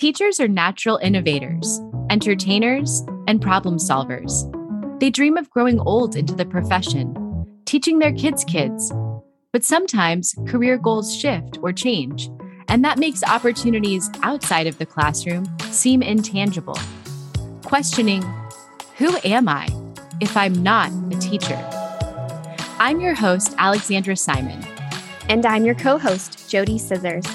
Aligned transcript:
Teachers 0.00 0.40
are 0.40 0.48
natural 0.48 0.96
innovators, 0.96 1.78
entertainers, 2.08 3.02
and 3.28 3.38
problem 3.38 3.76
solvers. 3.76 4.32
They 4.98 5.10
dream 5.10 5.36
of 5.36 5.50
growing 5.50 5.78
old 5.78 6.16
into 6.16 6.34
the 6.34 6.46
profession, 6.46 7.44
teaching 7.66 7.98
their 7.98 8.14
kids' 8.14 8.42
kids. 8.42 8.90
But 9.52 9.62
sometimes 9.62 10.34
career 10.46 10.78
goals 10.78 11.14
shift 11.14 11.58
or 11.60 11.74
change, 11.74 12.30
and 12.68 12.82
that 12.82 12.98
makes 12.98 13.22
opportunities 13.22 14.08
outside 14.22 14.66
of 14.66 14.78
the 14.78 14.86
classroom 14.86 15.44
seem 15.70 16.00
intangible. 16.00 16.78
Questioning, 17.62 18.22
who 18.96 19.18
am 19.22 19.50
I 19.50 19.68
if 20.22 20.34
I'm 20.34 20.62
not 20.62 20.90
a 21.12 21.18
teacher? 21.18 21.62
I'm 22.78 23.02
your 23.02 23.14
host, 23.14 23.54
Alexandra 23.58 24.16
Simon. 24.16 24.64
And 25.28 25.44
I'm 25.44 25.66
your 25.66 25.74
co 25.74 25.98
host, 25.98 26.38
JoDee 26.48 26.80
Scissors. 26.80 27.26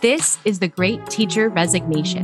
This 0.00 0.38
is 0.44 0.60
the 0.60 0.68
Great 0.68 1.04
Teacher 1.06 1.48
Resignation. 1.48 2.22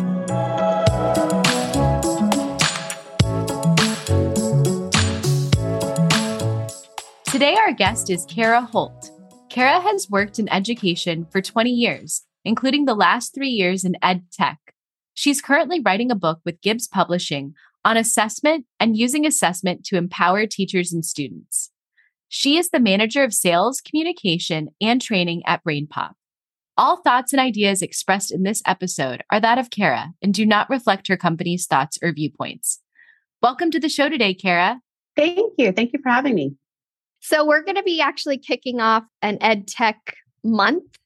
Today, 7.24 7.56
our 7.56 7.72
guest 7.72 8.10
is 8.10 8.24
Cara 8.26 8.60
Holt. 8.60 9.10
Cara 9.50 9.80
has 9.80 10.08
worked 10.08 10.38
in 10.38 10.48
education 10.50 11.26
for 11.32 11.40
20 11.40 11.68
years, 11.68 12.22
including 12.44 12.84
the 12.84 12.94
last 12.94 13.34
three 13.34 13.48
years 13.48 13.84
in 13.84 13.96
ed 14.00 14.22
tech. 14.30 14.60
She's 15.14 15.42
currently 15.42 15.80
writing 15.80 16.12
a 16.12 16.14
book 16.14 16.38
with 16.44 16.60
Gibbs 16.60 16.86
Publishing 16.86 17.54
on 17.84 17.96
assessment 17.96 18.66
and 18.78 18.96
using 18.96 19.26
assessment 19.26 19.84
to 19.86 19.96
empower 19.96 20.46
teachers 20.46 20.92
and 20.92 21.04
students. 21.04 21.72
She 22.28 22.56
is 22.56 22.70
the 22.70 22.78
manager 22.78 23.24
of 23.24 23.34
sales, 23.34 23.80
communication, 23.80 24.68
and 24.80 25.02
training 25.02 25.42
at 25.44 25.64
BrainPop. 25.64 26.12
All 26.76 26.96
thoughts 26.96 27.32
and 27.32 27.38
ideas 27.38 27.82
expressed 27.82 28.32
in 28.32 28.42
this 28.42 28.60
episode 28.66 29.22
are 29.30 29.38
that 29.38 29.58
of 29.58 29.70
Cara 29.70 30.08
and 30.20 30.34
do 30.34 30.44
not 30.44 30.68
reflect 30.68 31.06
her 31.06 31.16
company's 31.16 31.66
thoughts 31.66 32.00
or 32.02 32.12
viewpoints. 32.12 32.80
Welcome 33.40 33.70
to 33.70 33.78
the 33.78 33.88
show 33.88 34.08
today, 34.08 34.34
Cara. 34.34 34.80
Thank 35.14 35.52
you. 35.56 35.70
Thank 35.70 35.92
you 35.92 36.00
for 36.02 36.08
having 36.08 36.34
me. 36.34 36.56
So, 37.20 37.46
we're 37.46 37.62
going 37.62 37.76
to 37.76 37.84
be 37.84 38.00
actually 38.00 38.38
kicking 38.38 38.80
off 38.80 39.04
an 39.22 39.38
ed 39.40 39.68
tech 39.68 40.16
month. 40.42 40.98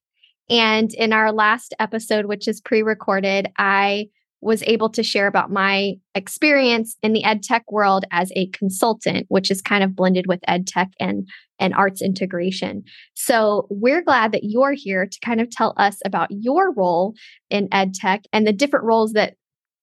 And 0.49 0.95
in 0.95 1.13
our 1.13 1.33
last 1.33 1.75
episode, 1.79 2.25
which 2.25 2.49
is 2.49 2.63
pre 2.63 2.83
recorded, 2.83 3.53
I 3.59 4.09
was 4.41 4.63
able 4.65 4.89
to 4.91 5.03
share 5.03 5.27
about 5.27 5.51
my 5.51 5.95
experience 6.15 6.97
in 7.03 7.13
the 7.13 7.25
ed 7.25 7.43
tech 7.43 7.71
world 7.71 8.05
as 8.11 8.31
a 8.37 8.47
consultant, 8.49 9.27
which 9.29 9.51
is 9.51 9.61
kind 9.61 9.83
of 9.83 9.97
blended 9.97 10.27
with 10.27 10.41
ed 10.47 10.67
tech 10.67 10.89
and, 11.01 11.29
and 11.59 11.75
arts 11.75 12.01
integration. 12.01 12.85
So 13.15 13.67
we're 13.71 14.03
glad 14.03 14.33
that 14.33 14.45
you're 14.45 14.75
here 14.75 15.07
to 15.07 15.21
kind 15.21 15.41
of 15.41 15.51
tell 15.51 15.75
us 15.77 16.01
about 16.05 16.29
your 16.31 16.73
role 16.73 17.15
in 17.51 17.69
ed 17.73 17.95
tech 17.95 18.23
and 18.33 18.47
the 18.47 18.53
different 18.53 18.85
roles 18.85 19.13
that 19.15 19.35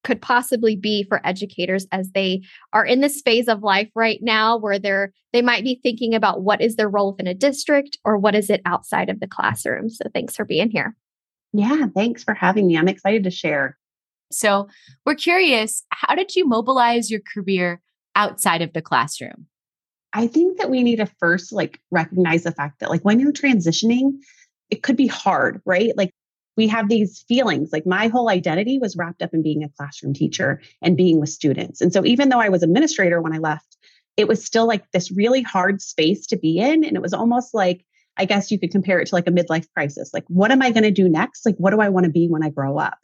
could 0.06 0.22
possibly 0.22 0.76
be 0.76 1.04
for 1.04 1.20
educators 1.26 1.88
as 1.92 2.12
they 2.12 2.44
are 2.74 2.86
in 2.86 3.02
this 3.02 3.22
phase 3.22 3.48
of 3.48 3.64
life 3.64 3.90
right 3.96 4.20
now 4.22 4.56
where 4.56 4.78
they're 4.78 5.12
they 5.34 5.42
might 5.42 5.64
be 5.64 5.80
thinking 5.82 6.14
about 6.14 6.44
what 6.44 6.62
is 6.62 6.76
their 6.76 6.88
role 6.88 7.12
within 7.12 7.28
a 7.28 7.34
district 7.34 7.98
or 8.06 8.18
what 8.18 8.36
is 8.36 8.50
it 8.50 8.62
outside 8.66 9.10
of 9.10 9.20
the 9.20 9.28
classroom. 9.28 9.90
So 9.90 10.06
thanks 10.14 10.36
for 10.36 10.46
being 10.46 10.70
here. 10.70 10.96
Yeah, 11.52 11.88
thanks 11.94 12.24
for 12.24 12.34
having 12.34 12.68
me. 12.68 12.78
I'm 12.78 12.88
excited 12.88 13.24
to 13.24 13.32
share. 13.32 13.78
So 14.36 14.68
we're 15.06 15.16
curious, 15.16 15.84
how 15.90 16.16
did 16.16 16.36
you 16.36 16.48
mobilize 16.48 17.10
your 17.10 17.22
career 17.34 17.82
outside 18.16 18.62
of 18.62 18.74
the 18.74 18.82
classroom? 18.82 19.48
I 20.14 20.28
think 20.28 20.58
that 20.58 20.70
we 20.70 20.84
need 20.84 20.98
to 20.98 21.10
first 21.20 21.52
like 21.52 21.80
recognize 21.92 22.44
the 22.44 22.52
fact 22.52 22.80
that 22.80 22.90
like 22.90 23.04
when 23.04 23.20
you're 23.20 23.34
transitioning, 23.34 24.14
it 24.70 24.82
could 24.82 24.96
be 24.96 25.08
hard, 25.08 25.62
right? 25.66 25.92
Like 25.98 26.12
we 26.58 26.68
have 26.68 26.88
these 26.88 27.24
feelings 27.28 27.70
like 27.74 27.86
my 27.86 28.08
whole 28.08 28.30
identity 28.30 28.80
was 28.80 28.96
wrapped 28.96 29.22
up 29.22 29.34
in 29.34 29.44
being 29.44 29.64
a 29.64 29.70
classroom 29.78 30.14
teacher 30.14 30.62
and 30.82 30.96
being 30.96 31.20
with 31.20 31.30
students. 31.30 31.82
And 31.82 31.92
so 31.92 32.06
even 32.06 32.30
though 32.30 32.40
I 32.40 32.50
was 32.50 32.64
administrator 32.64 33.22
when 33.22 33.34
I 33.34 33.40
left, 33.40 33.78
it 34.16 34.28
was 34.28 34.44
still 34.44 34.66
like 34.66 34.90
this 34.92 35.12
really 35.12 35.42
hard 35.42 35.82
space 35.82 36.26
to 36.28 36.38
be 36.38 36.60
in 36.60 36.86
and 36.86 36.96
it 36.96 37.02
was 37.02 37.14
almost 37.14 37.54
like 37.54 37.86
I 38.18 38.26
guess 38.26 38.52
you 38.52 38.60
could 38.60 38.72
compare 38.72 39.00
it 39.00 39.08
to 39.08 39.16
like 39.16 39.28
a 39.28 39.32
midlife 39.32 39.68
crisis. 39.74 40.12
Like, 40.14 40.26
what 40.28 40.52
am 40.52 40.62
I 40.62 40.72
going 40.72 40.84
to 40.84 40.92
do 40.92 41.10
next? 41.10 41.46
Like, 41.46 41.56
what 41.58 41.72
do 41.72 41.82
I 41.82 41.90
want 41.90 42.06
to 42.06 42.12
be 42.12 42.28
when 42.28 42.44
I 42.44 42.50
grow 42.50 42.78
up? 42.78 42.98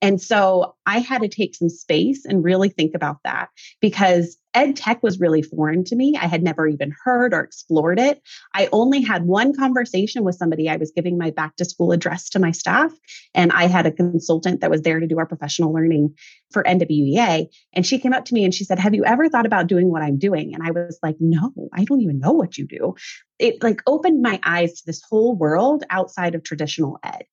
And 0.00 0.20
so 0.20 0.74
I 0.86 0.98
had 0.98 1.22
to 1.22 1.28
take 1.28 1.54
some 1.54 1.68
space 1.68 2.24
and 2.24 2.44
really 2.44 2.68
think 2.68 2.94
about 2.94 3.18
that 3.24 3.48
because 3.80 4.36
ed 4.54 4.76
tech 4.76 5.02
was 5.02 5.20
really 5.20 5.42
foreign 5.42 5.84
to 5.84 5.96
me. 5.96 6.14
I 6.20 6.26
had 6.26 6.42
never 6.42 6.66
even 6.66 6.94
heard 7.04 7.34
or 7.34 7.40
explored 7.40 7.98
it. 7.98 8.22
I 8.54 8.68
only 8.72 9.02
had 9.02 9.26
one 9.26 9.54
conversation 9.54 10.24
with 10.24 10.36
somebody. 10.36 10.68
I 10.68 10.76
was 10.76 10.92
giving 10.94 11.18
my 11.18 11.30
back 11.30 11.56
to 11.56 11.64
school 11.64 11.92
address 11.92 12.28
to 12.30 12.38
my 12.38 12.52
staff, 12.52 12.92
and 13.34 13.52
I 13.52 13.66
had 13.66 13.86
a 13.86 13.92
consultant 13.92 14.60
that 14.60 14.70
was 14.70 14.82
there 14.82 15.00
to 15.00 15.06
do 15.06 15.18
our 15.18 15.26
professional 15.26 15.72
learning 15.72 16.14
for 16.52 16.62
NWEA. 16.62 17.46
And 17.72 17.84
she 17.84 17.98
came 17.98 18.12
up 18.12 18.24
to 18.26 18.34
me 18.34 18.44
and 18.44 18.54
she 18.54 18.64
said, 18.64 18.78
Have 18.78 18.94
you 18.94 19.04
ever 19.04 19.28
thought 19.28 19.46
about 19.46 19.66
doing 19.66 19.90
what 19.90 20.02
I'm 20.02 20.18
doing? 20.18 20.54
And 20.54 20.62
I 20.62 20.70
was 20.70 20.98
like, 21.02 21.16
No, 21.20 21.52
I 21.72 21.84
don't 21.84 22.00
even 22.00 22.20
know 22.20 22.32
what 22.32 22.56
you 22.56 22.66
do. 22.66 22.94
It 23.38 23.62
like 23.62 23.82
opened 23.86 24.22
my 24.22 24.40
eyes 24.44 24.74
to 24.74 24.86
this 24.86 25.02
whole 25.08 25.36
world 25.36 25.84
outside 25.90 26.34
of 26.34 26.44
traditional 26.44 26.98
ed. 27.02 27.24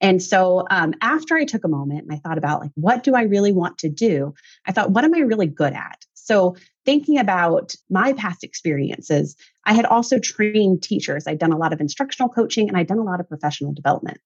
And 0.00 0.22
so 0.22 0.66
um, 0.70 0.92
after 1.00 1.36
I 1.36 1.44
took 1.44 1.64
a 1.64 1.68
moment 1.68 2.02
and 2.02 2.12
I 2.12 2.16
thought 2.16 2.36
about 2.36 2.60
like, 2.60 2.72
what 2.74 3.04
do 3.04 3.14
I 3.14 3.22
really 3.22 3.52
want 3.52 3.78
to 3.78 3.88
do? 3.88 4.34
I 4.66 4.72
thought, 4.72 4.90
what 4.90 5.04
am 5.04 5.14
I 5.14 5.20
really 5.20 5.46
good 5.46 5.72
at? 5.72 6.04
So 6.24 6.56
thinking 6.86 7.18
about 7.18 7.74
my 7.90 8.14
past 8.14 8.44
experiences, 8.44 9.36
I 9.66 9.74
had 9.74 9.84
also 9.84 10.18
trained 10.18 10.82
teachers. 10.82 11.26
I'd 11.26 11.38
done 11.38 11.52
a 11.52 11.58
lot 11.58 11.72
of 11.72 11.80
instructional 11.80 12.30
coaching 12.30 12.68
and 12.68 12.76
I'd 12.76 12.86
done 12.86 12.98
a 12.98 13.04
lot 13.04 13.20
of 13.20 13.28
professional 13.28 13.72
development. 13.72 14.18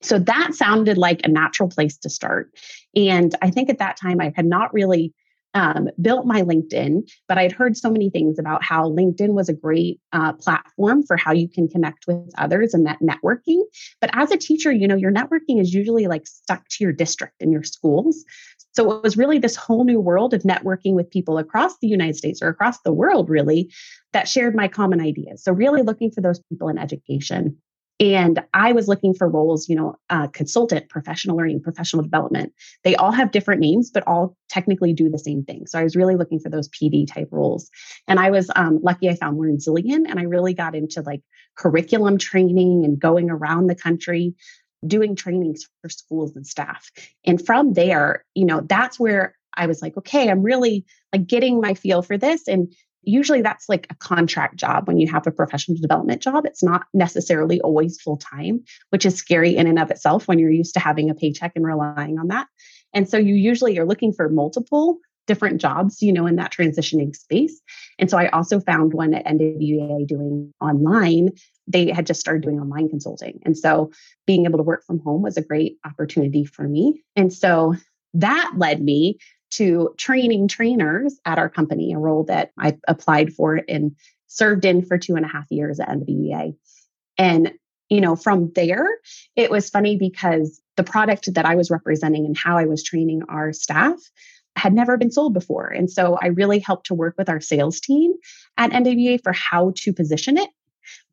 So 0.00 0.18
that 0.20 0.54
sounded 0.54 0.96
like 0.96 1.20
a 1.24 1.28
natural 1.28 1.68
place 1.68 1.98
to 1.98 2.10
start. 2.10 2.50
And 2.94 3.34
I 3.42 3.50
think 3.50 3.68
at 3.68 3.78
that 3.78 3.96
time 3.96 4.20
I 4.20 4.32
had 4.34 4.46
not 4.46 4.72
really 4.72 5.12
um, 5.54 5.88
built 6.00 6.26
my 6.26 6.42
LinkedIn, 6.42 7.10
but 7.26 7.38
I'd 7.38 7.52
heard 7.52 7.76
so 7.76 7.90
many 7.90 8.10
things 8.10 8.38
about 8.38 8.62
how 8.62 8.88
LinkedIn 8.90 9.30
was 9.30 9.48
a 9.48 9.54
great 9.54 10.00
uh, 10.12 10.32
platform 10.34 11.02
for 11.02 11.16
how 11.16 11.32
you 11.32 11.48
can 11.48 11.68
connect 11.68 12.06
with 12.06 12.30
others 12.38 12.74
and 12.74 12.86
that 12.86 13.00
networking. 13.00 13.62
But 14.00 14.10
as 14.12 14.30
a 14.30 14.36
teacher, 14.36 14.70
you 14.70 14.86
know, 14.86 14.94
your 14.94 15.12
networking 15.12 15.60
is 15.60 15.74
usually 15.74 16.06
like 16.06 16.26
stuck 16.26 16.68
to 16.68 16.84
your 16.84 16.92
district 16.92 17.40
and 17.40 17.52
your 17.52 17.64
schools. 17.64 18.24
So 18.78 18.92
it 18.92 19.02
was 19.02 19.16
really 19.16 19.40
this 19.40 19.56
whole 19.56 19.82
new 19.82 19.98
world 19.98 20.32
of 20.32 20.44
networking 20.44 20.92
with 20.92 21.10
people 21.10 21.36
across 21.36 21.76
the 21.78 21.88
United 21.88 22.14
States 22.14 22.40
or 22.40 22.46
across 22.46 22.80
the 22.82 22.92
world, 22.92 23.28
really, 23.28 23.72
that 24.12 24.28
shared 24.28 24.54
my 24.54 24.68
common 24.68 25.00
ideas. 25.00 25.42
So 25.42 25.50
really 25.50 25.82
looking 25.82 26.12
for 26.12 26.20
those 26.20 26.38
people 26.48 26.68
in 26.68 26.78
education. 26.78 27.56
And 27.98 28.40
I 28.54 28.70
was 28.70 28.86
looking 28.86 29.14
for 29.14 29.28
roles, 29.28 29.68
you 29.68 29.74
know, 29.74 29.96
uh, 30.10 30.28
consultant, 30.28 30.88
professional 30.90 31.36
learning, 31.36 31.60
professional 31.60 32.04
development. 32.04 32.52
They 32.84 32.94
all 32.94 33.10
have 33.10 33.32
different 33.32 33.60
names, 33.60 33.90
but 33.90 34.06
all 34.06 34.36
technically 34.48 34.92
do 34.92 35.10
the 35.10 35.18
same 35.18 35.42
thing. 35.42 35.66
So 35.66 35.80
I 35.80 35.82
was 35.82 35.96
really 35.96 36.14
looking 36.14 36.38
for 36.38 36.48
those 36.48 36.68
PD 36.68 37.04
type 37.12 37.30
roles. 37.32 37.68
And 38.06 38.20
I 38.20 38.30
was 38.30 38.48
um, 38.54 38.78
lucky 38.80 39.08
I 39.08 39.16
found 39.16 39.40
LearnZillion 39.40 40.08
and 40.08 40.20
I 40.20 40.22
really 40.22 40.54
got 40.54 40.76
into 40.76 41.02
like 41.02 41.22
curriculum 41.56 42.16
training 42.16 42.84
and 42.84 42.96
going 42.96 43.28
around 43.28 43.66
the 43.66 43.74
country 43.74 44.36
doing 44.86 45.16
trainings 45.16 45.68
for 45.80 45.88
schools 45.88 46.36
and 46.36 46.46
staff. 46.46 46.90
And 47.24 47.44
from 47.44 47.72
there, 47.72 48.24
you 48.34 48.44
know, 48.44 48.60
that's 48.60 48.98
where 48.98 49.36
I 49.56 49.66
was 49.66 49.82
like, 49.82 49.96
okay, 49.96 50.30
I'm 50.30 50.42
really 50.42 50.84
like 51.12 51.26
getting 51.26 51.60
my 51.60 51.74
feel 51.74 52.02
for 52.02 52.16
this. 52.16 52.46
And 52.46 52.72
usually 53.02 53.42
that's 53.42 53.68
like 53.68 53.86
a 53.90 53.94
contract 53.96 54.56
job 54.56 54.86
when 54.86 54.98
you 54.98 55.10
have 55.10 55.26
a 55.26 55.32
professional 55.32 55.78
development 55.80 56.22
job. 56.22 56.46
It's 56.46 56.62
not 56.62 56.84
necessarily 56.94 57.60
always 57.60 58.00
full 58.00 58.16
time, 58.16 58.62
which 58.90 59.06
is 59.06 59.16
scary 59.16 59.56
in 59.56 59.66
and 59.66 59.78
of 59.78 59.90
itself 59.90 60.28
when 60.28 60.38
you're 60.38 60.50
used 60.50 60.74
to 60.74 60.80
having 60.80 61.10
a 61.10 61.14
paycheck 61.14 61.52
and 61.56 61.64
relying 61.64 62.18
on 62.18 62.28
that. 62.28 62.46
And 62.94 63.08
so 63.08 63.16
you 63.18 63.34
usually 63.34 63.78
are 63.78 63.86
looking 63.86 64.12
for 64.12 64.28
multiple 64.28 64.98
different 65.28 65.60
jobs, 65.60 66.02
you 66.02 66.12
know, 66.12 66.26
in 66.26 66.34
that 66.36 66.52
transitioning 66.52 67.14
space. 67.14 67.60
And 68.00 68.10
so 68.10 68.18
I 68.18 68.28
also 68.30 68.58
found 68.58 68.92
one 68.92 69.14
at 69.14 69.26
NWEA 69.26 70.08
doing 70.08 70.52
online. 70.60 71.30
They 71.68 71.92
had 71.92 72.06
just 72.06 72.18
started 72.18 72.42
doing 72.42 72.58
online 72.58 72.88
consulting. 72.88 73.38
And 73.44 73.56
so 73.56 73.92
being 74.26 74.46
able 74.46 74.58
to 74.58 74.64
work 74.64 74.84
from 74.84 74.98
home 74.98 75.22
was 75.22 75.36
a 75.36 75.42
great 75.42 75.76
opportunity 75.84 76.44
for 76.44 76.66
me. 76.66 77.04
And 77.14 77.32
so 77.32 77.76
that 78.14 78.52
led 78.56 78.82
me 78.82 79.18
to 79.50 79.94
training 79.96 80.48
trainers 80.48 81.18
at 81.24 81.38
our 81.38 81.48
company, 81.48 81.92
a 81.92 81.98
role 81.98 82.24
that 82.24 82.50
I 82.58 82.76
applied 82.88 83.32
for 83.32 83.60
and 83.68 83.94
served 84.26 84.64
in 84.64 84.84
for 84.84 84.98
two 84.98 85.14
and 85.14 85.24
a 85.24 85.28
half 85.28 85.46
years 85.50 85.80
at 85.80 85.88
NWEA. 85.88 86.54
And, 87.16 87.52
you 87.88 88.00
know, 88.00 88.16
from 88.16 88.52
there, 88.54 88.86
it 89.36 89.50
was 89.50 89.70
funny 89.70 89.96
because 89.96 90.60
the 90.76 90.84
product 90.84 91.34
that 91.34 91.46
I 91.46 91.56
was 91.56 91.70
representing 91.70 92.26
and 92.26 92.36
how 92.36 92.56
I 92.56 92.66
was 92.66 92.82
training 92.84 93.22
our 93.28 93.52
staff 93.52 93.98
had 94.58 94.74
never 94.74 94.96
been 94.96 95.10
sold 95.10 95.34
before. 95.34 95.68
And 95.68 95.90
so 95.90 96.18
I 96.20 96.28
really 96.28 96.58
helped 96.58 96.86
to 96.86 96.94
work 96.94 97.14
with 97.16 97.28
our 97.28 97.40
sales 97.40 97.80
team 97.80 98.12
at 98.56 98.70
NWEA 98.70 99.22
for 99.22 99.32
how 99.32 99.72
to 99.76 99.92
position 99.92 100.36
it, 100.36 100.50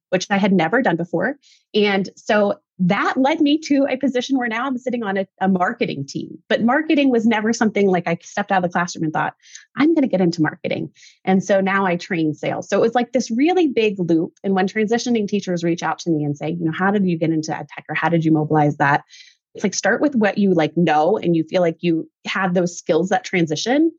which 0.10 0.28
I 0.30 0.38
had 0.38 0.54
never 0.54 0.82
done 0.82 0.96
before. 0.96 1.38
And 1.74 2.10
so 2.16 2.60
that 2.78 3.16
led 3.16 3.40
me 3.40 3.58
to 3.58 3.88
a 3.90 3.96
position 3.96 4.38
where 4.38 4.50
now 4.50 4.68
I'm 4.68 4.78
sitting 4.78 5.02
on 5.02 5.18
a, 5.18 5.28
a, 5.40 5.48
marketing 5.48 6.06
team. 6.06 6.38
But 6.50 6.62
marketing 6.62 7.10
was 7.10 7.26
never 7.26 7.54
something 7.54 7.88
like 7.88 8.06
I 8.06 8.18
stepped 8.22 8.52
out 8.52 8.58
of 8.58 8.64
the 8.64 8.74
classroom 8.74 9.06
and 9.06 9.14
thought, 9.14 9.34
I'm 9.78 9.94
going 9.94 10.02
to 10.02 10.10
get 10.10 10.20
into 10.20 10.42
marketing. 10.42 10.92
And 11.24 11.42
so 11.42 11.62
now 11.62 11.86
I 11.86 11.96
train 11.96 12.34
sales. 12.34 12.68
So 12.68 12.78
it 12.78 12.82
was 12.82 12.94
like 12.94 13.14
this 13.14 13.32
really 13.32 13.68
big 13.68 13.96
loop. 13.98 14.34
And 14.44 14.56
when 14.56 14.68
transitioning 14.68 15.28
teachers 15.28 15.64
reach 15.64 15.84
out 15.84 16.00
to 16.00 16.10
me 16.10 16.26
and 16.26 16.38
say, 16.38 16.50
you 16.50 16.66
know, 16.66 16.74
how 16.78 16.92
did 16.92 17.06
you 17.06 17.18
get 17.18 17.30
into 17.30 17.56
ed 17.56 17.70
tech 17.70 17.86
or 17.88 17.96
how 17.96 18.10
did 18.10 18.26
you 18.26 18.34
mobilize 18.34 18.76
that? 18.78 19.06
It's 19.56 19.64
like 19.64 19.74
start 19.74 20.02
with 20.02 20.16
what 20.16 20.38
you 20.38 20.54
like 20.54 20.76
know 20.76 21.18
and 21.18 21.36
you 21.36 21.44
feel 21.44 21.62
like 21.62 21.78
you 21.80 22.10
have 22.28 22.54
those 22.54 22.78
skills 22.78 23.10
that 23.10 23.24
transition 23.24 23.92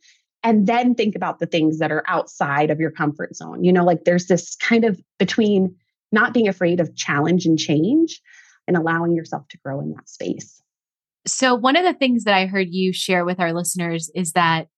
and 0.42 0.66
then 0.66 0.94
think 0.94 1.16
about 1.16 1.38
the 1.38 1.46
things 1.46 1.78
that 1.78 1.90
are 1.90 2.04
outside 2.06 2.70
of 2.70 2.78
your 2.78 2.90
comfort 2.90 3.34
zone. 3.34 3.64
You 3.64 3.72
know, 3.72 3.84
like 3.84 4.04
there's 4.04 4.26
this 4.26 4.54
kind 4.56 4.84
of 4.84 5.00
between 5.18 5.74
not 6.12 6.32
being 6.32 6.46
afraid 6.46 6.78
of 6.78 6.94
challenge 6.94 7.46
and 7.46 7.58
change 7.58 8.20
and 8.68 8.76
allowing 8.76 9.16
yourself 9.16 9.48
to 9.48 9.58
grow 9.64 9.80
in 9.80 9.90
that 9.92 10.08
space. 10.08 10.62
So, 11.26 11.54
one 11.54 11.74
of 11.74 11.84
the 11.84 11.94
things 11.94 12.24
that 12.24 12.34
I 12.34 12.46
heard 12.46 12.68
you 12.70 12.92
share 12.92 13.24
with 13.24 13.40
our 13.40 13.52
listeners 13.52 14.10
is 14.14 14.32
that 14.32 14.68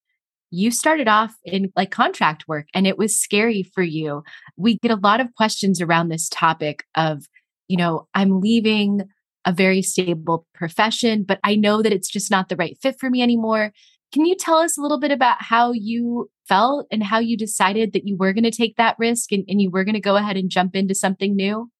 you 0.50 0.70
started 0.70 1.08
off 1.08 1.34
in 1.44 1.70
like 1.76 1.90
contract 1.90 2.48
work 2.48 2.68
and 2.72 2.86
it 2.86 2.96
was 2.96 3.20
scary 3.20 3.62
for 3.62 3.82
you. 3.82 4.22
We 4.56 4.78
get 4.78 4.90
a 4.90 4.96
lot 4.96 5.20
of 5.20 5.34
questions 5.34 5.82
around 5.82 6.08
this 6.08 6.28
topic 6.30 6.84
of, 6.94 7.26
you 7.68 7.76
know, 7.76 8.08
I'm 8.14 8.40
leaving 8.40 9.02
a 9.48 9.52
very 9.52 9.80
stable 9.80 10.46
profession, 10.54 11.24
but 11.26 11.40
I 11.42 11.56
know 11.56 11.80
that 11.80 11.92
it's 11.92 12.10
just 12.10 12.30
not 12.30 12.50
the 12.50 12.56
right 12.56 12.76
fit 12.82 13.00
for 13.00 13.08
me 13.08 13.22
anymore. 13.22 13.72
Can 14.12 14.26
you 14.26 14.36
tell 14.36 14.58
us 14.58 14.76
a 14.76 14.82
little 14.82 15.00
bit 15.00 15.10
about 15.10 15.38
how 15.40 15.72
you 15.72 16.30
felt 16.46 16.86
and 16.92 17.02
how 17.02 17.18
you 17.18 17.34
decided 17.34 17.94
that 17.94 18.06
you 18.06 18.18
were 18.18 18.34
going 18.34 18.44
to 18.44 18.50
take 18.50 18.76
that 18.76 18.96
risk 18.98 19.32
and, 19.32 19.44
and 19.48 19.60
you 19.62 19.70
were 19.70 19.84
going 19.84 19.94
to 19.94 20.00
go 20.00 20.16
ahead 20.16 20.36
and 20.36 20.50
jump 20.50 20.76
into 20.76 20.94
something 20.94 21.34
new? 21.34 21.70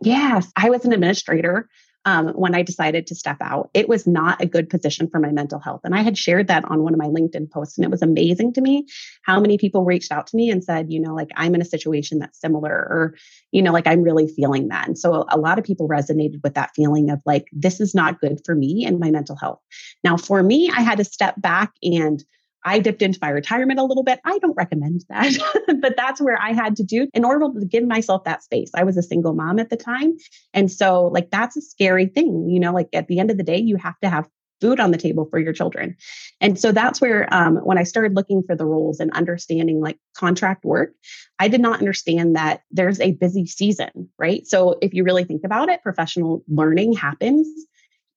Yes, 0.00 0.52
I 0.54 0.70
was 0.70 0.84
an 0.84 0.92
administrator 0.92 1.68
um, 2.04 2.28
when 2.28 2.54
I 2.54 2.62
decided 2.62 3.06
to 3.06 3.14
step 3.14 3.36
out. 3.40 3.70
It 3.74 3.88
was 3.88 4.06
not 4.06 4.40
a 4.42 4.46
good 4.46 4.70
position 4.70 5.08
for 5.08 5.18
my 5.18 5.30
mental 5.30 5.58
health. 5.58 5.80
And 5.84 5.94
I 5.94 6.02
had 6.02 6.16
shared 6.16 6.48
that 6.48 6.64
on 6.64 6.82
one 6.82 6.94
of 6.94 6.98
my 6.98 7.06
LinkedIn 7.06 7.50
posts. 7.50 7.76
And 7.76 7.84
it 7.84 7.90
was 7.90 8.02
amazing 8.02 8.54
to 8.54 8.60
me 8.60 8.86
how 9.22 9.40
many 9.40 9.58
people 9.58 9.84
reached 9.84 10.12
out 10.12 10.26
to 10.28 10.36
me 10.36 10.50
and 10.50 10.64
said, 10.64 10.92
you 10.92 11.00
know, 11.00 11.14
like 11.14 11.30
I'm 11.36 11.54
in 11.54 11.60
a 11.60 11.66
situation 11.66 12.18
that's 12.18 12.40
similar, 12.40 12.72
or, 12.72 13.14
you 13.52 13.62
know, 13.62 13.72
like 13.72 13.86
I'm 13.86 14.02
really 14.02 14.28
feeling 14.28 14.68
that. 14.68 14.86
And 14.86 14.98
so 14.98 15.26
a 15.28 15.38
lot 15.38 15.58
of 15.58 15.64
people 15.64 15.88
resonated 15.88 16.42
with 16.42 16.54
that 16.54 16.70
feeling 16.74 17.10
of 17.10 17.20
like, 17.26 17.48
this 17.52 17.80
is 17.80 17.94
not 17.94 18.20
good 18.20 18.40
for 18.44 18.54
me 18.54 18.84
and 18.86 18.98
my 18.98 19.10
mental 19.10 19.36
health. 19.36 19.60
Now, 20.04 20.16
for 20.16 20.42
me, 20.42 20.70
I 20.70 20.80
had 20.80 20.98
to 20.98 21.04
step 21.04 21.34
back 21.40 21.72
and 21.82 22.24
I 22.64 22.80
dipped 22.80 23.02
into 23.02 23.18
my 23.22 23.28
retirement 23.28 23.78
a 23.78 23.84
little 23.84 24.02
bit. 24.02 24.20
I 24.24 24.38
don't 24.38 24.56
recommend 24.56 25.04
that, 25.08 25.32
but 25.80 25.96
that's 25.96 26.20
where 26.20 26.40
I 26.40 26.52
had 26.52 26.76
to 26.76 26.84
do 26.84 27.08
in 27.14 27.24
order 27.24 27.46
to 27.58 27.66
give 27.66 27.86
myself 27.86 28.24
that 28.24 28.42
space. 28.42 28.70
I 28.74 28.84
was 28.84 28.96
a 28.96 29.02
single 29.02 29.34
mom 29.34 29.58
at 29.58 29.70
the 29.70 29.76
time. 29.76 30.16
And 30.52 30.70
so, 30.70 31.06
like, 31.06 31.30
that's 31.30 31.56
a 31.56 31.62
scary 31.62 32.06
thing. 32.06 32.48
You 32.50 32.60
know, 32.60 32.72
like 32.72 32.88
at 32.92 33.08
the 33.08 33.20
end 33.20 33.30
of 33.30 33.36
the 33.36 33.42
day, 33.42 33.58
you 33.58 33.76
have 33.76 33.98
to 34.00 34.08
have 34.08 34.28
food 34.60 34.80
on 34.80 34.90
the 34.90 34.98
table 34.98 35.26
for 35.30 35.38
your 35.38 35.52
children. 35.52 35.96
And 36.40 36.58
so 36.58 36.72
that's 36.72 37.00
where, 37.00 37.32
um, 37.32 37.58
when 37.58 37.78
I 37.78 37.84
started 37.84 38.16
looking 38.16 38.42
for 38.42 38.56
the 38.56 38.66
roles 38.66 38.98
and 38.98 39.12
understanding 39.12 39.80
like 39.80 39.98
contract 40.16 40.64
work, 40.64 40.94
I 41.38 41.46
did 41.46 41.60
not 41.60 41.78
understand 41.78 42.34
that 42.34 42.62
there's 42.72 43.00
a 43.00 43.12
busy 43.12 43.46
season, 43.46 44.08
right? 44.18 44.46
So 44.46 44.76
if 44.82 44.94
you 44.94 45.04
really 45.04 45.24
think 45.24 45.44
about 45.44 45.68
it, 45.68 45.82
professional 45.82 46.42
learning 46.48 46.94
happens 46.94 47.46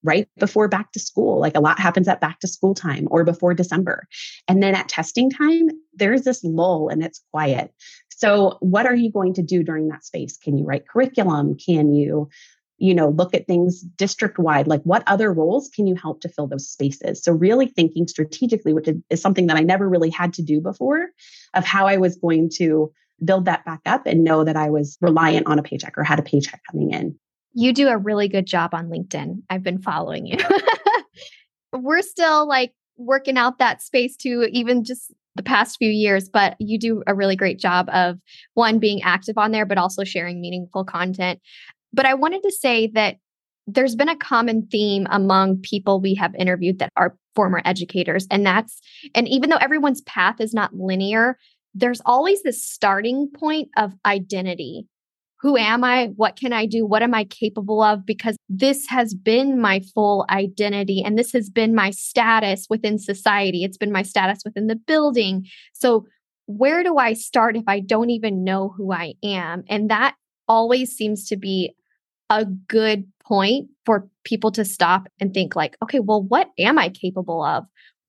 right 0.02 0.28
before 0.38 0.68
back 0.68 0.92
to 0.92 1.00
school. 1.00 1.40
Like 1.40 1.56
a 1.56 1.60
lot 1.60 1.78
happens 1.78 2.08
at 2.08 2.20
back 2.20 2.40
to 2.40 2.48
school 2.48 2.74
time 2.74 3.08
or 3.10 3.24
before 3.24 3.54
December. 3.54 4.06
And 4.48 4.62
then 4.62 4.74
at 4.74 4.88
testing 4.88 5.30
time, 5.30 5.68
there's 5.94 6.22
this 6.22 6.42
lull 6.44 6.88
and 6.88 7.02
it's 7.02 7.22
quiet. 7.30 7.72
So, 8.08 8.56
what 8.60 8.86
are 8.86 8.94
you 8.94 9.10
going 9.10 9.34
to 9.34 9.42
do 9.42 9.62
during 9.62 9.88
that 9.88 10.04
space? 10.04 10.36
Can 10.36 10.56
you 10.56 10.64
write 10.64 10.88
curriculum? 10.88 11.56
Can 11.56 11.92
you 11.92 12.28
you 12.78 12.94
know 12.94 13.10
look 13.10 13.32
at 13.32 13.46
things 13.46 13.80
district 13.80 14.38
wide 14.38 14.66
like 14.66 14.82
what 14.82 15.04
other 15.06 15.32
roles 15.32 15.68
can 15.68 15.86
you 15.86 15.94
help 15.94 16.20
to 16.20 16.28
fill 16.28 16.48
those 16.48 16.68
spaces 16.68 17.22
so 17.22 17.30
really 17.30 17.66
thinking 17.66 18.08
strategically 18.08 18.72
which 18.72 18.88
is 19.08 19.22
something 19.22 19.46
that 19.46 19.56
i 19.56 19.60
never 19.60 19.88
really 19.88 20.10
had 20.10 20.32
to 20.32 20.42
do 20.42 20.60
before 20.60 21.10
of 21.54 21.64
how 21.64 21.86
i 21.86 21.96
was 21.96 22.16
going 22.16 22.50
to 22.52 22.90
build 23.24 23.44
that 23.44 23.64
back 23.64 23.80
up 23.86 24.06
and 24.06 24.24
know 24.24 24.42
that 24.42 24.56
i 24.56 24.68
was 24.68 24.98
reliant 25.00 25.46
on 25.46 25.60
a 25.60 25.62
paycheck 25.62 25.96
or 25.96 26.02
had 26.02 26.18
a 26.18 26.24
paycheck 26.24 26.60
coming 26.68 26.92
in 26.92 27.16
you 27.54 27.72
do 27.72 27.88
a 27.88 27.98
really 27.98 28.28
good 28.28 28.46
job 28.46 28.74
on 28.74 28.88
LinkedIn. 28.88 29.42
I've 29.50 29.62
been 29.62 29.80
following 29.80 30.26
you. 30.26 30.38
We're 31.72 32.02
still 32.02 32.46
like 32.46 32.72
working 32.96 33.36
out 33.36 33.58
that 33.58 33.82
space 33.82 34.16
too, 34.16 34.48
even 34.52 34.84
just 34.84 35.12
the 35.34 35.42
past 35.42 35.78
few 35.78 35.90
years, 35.90 36.28
but 36.28 36.56
you 36.58 36.78
do 36.78 37.02
a 37.06 37.14
really 37.14 37.36
great 37.36 37.58
job 37.58 37.88
of 37.90 38.18
one 38.54 38.78
being 38.78 39.02
active 39.02 39.38
on 39.38 39.50
there, 39.50 39.64
but 39.64 39.78
also 39.78 40.04
sharing 40.04 40.40
meaningful 40.40 40.84
content. 40.84 41.40
But 41.92 42.06
I 42.06 42.14
wanted 42.14 42.42
to 42.42 42.52
say 42.52 42.88
that 42.88 43.16
there's 43.66 43.94
been 43.94 44.08
a 44.08 44.16
common 44.16 44.66
theme 44.66 45.06
among 45.10 45.58
people 45.58 46.00
we 46.00 46.14
have 46.14 46.34
interviewed 46.34 46.80
that 46.80 46.90
are 46.96 47.16
former 47.34 47.62
educators. 47.64 48.26
And 48.30 48.44
that's, 48.44 48.80
and 49.14 49.28
even 49.28 49.50
though 49.50 49.56
everyone's 49.56 50.02
path 50.02 50.40
is 50.40 50.52
not 50.52 50.74
linear, 50.74 51.38
there's 51.74 52.02
always 52.04 52.42
this 52.42 52.64
starting 52.64 53.30
point 53.34 53.68
of 53.76 53.92
identity 54.04 54.86
who 55.42 55.56
am 55.56 55.82
I? 55.82 56.06
What 56.14 56.36
can 56.36 56.52
I 56.52 56.66
do? 56.66 56.86
What 56.86 57.02
am 57.02 57.14
I 57.14 57.24
capable 57.24 57.82
of? 57.82 58.06
Because 58.06 58.36
this 58.48 58.86
has 58.88 59.12
been 59.12 59.60
my 59.60 59.80
full 59.92 60.24
identity 60.30 61.02
and 61.04 61.18
this 61.18 61.32
has 61.32 61.50
been 61.50 61.74
my 61.74 61.90
status 61.90 62.68
within 62.70 62.96
society. 62.96 63.64
It's 63.64 63.76
been 63.76 63.90
my 63.90 64.02
status 64.02 64.38
within 64.44 64.68
the 64.68 64.76
building. 64.76 65.46
So, 65.72 66.06
where 66.46 66.84
do 66.84 66.96
I 66.96 67.12
start 67.12 67.56
if 67.56 67.64
I 67.66 67.80
don't 67.80 68.10
even 68.10 68.44
know 68.44 68.72
who 68.76 68.92
I 68.92 69.14
am? 69.24 69.64
And 69.68 69.90
that 69.90 70.14
always 70.46 70.92
seems 70.92 71.26
to 71.28 71.36
be 71.36 71.74
a 72.30 72.44
good 72.44 73.04
point 73.24 73.68
for 73.84 74.08
people 74.24 74.52
to 74.52 74.64
stop 74.64 75.08
and 75.20 75.34
think 75.34 75.56
like, 75.56 75.76
okay, 75.82 76.00
well, 76.00 76.22
what 76.22 76.50
am 76.58 76.78
I 76.78 76.88
capable 76.88 77.44
of? 77.44 77.64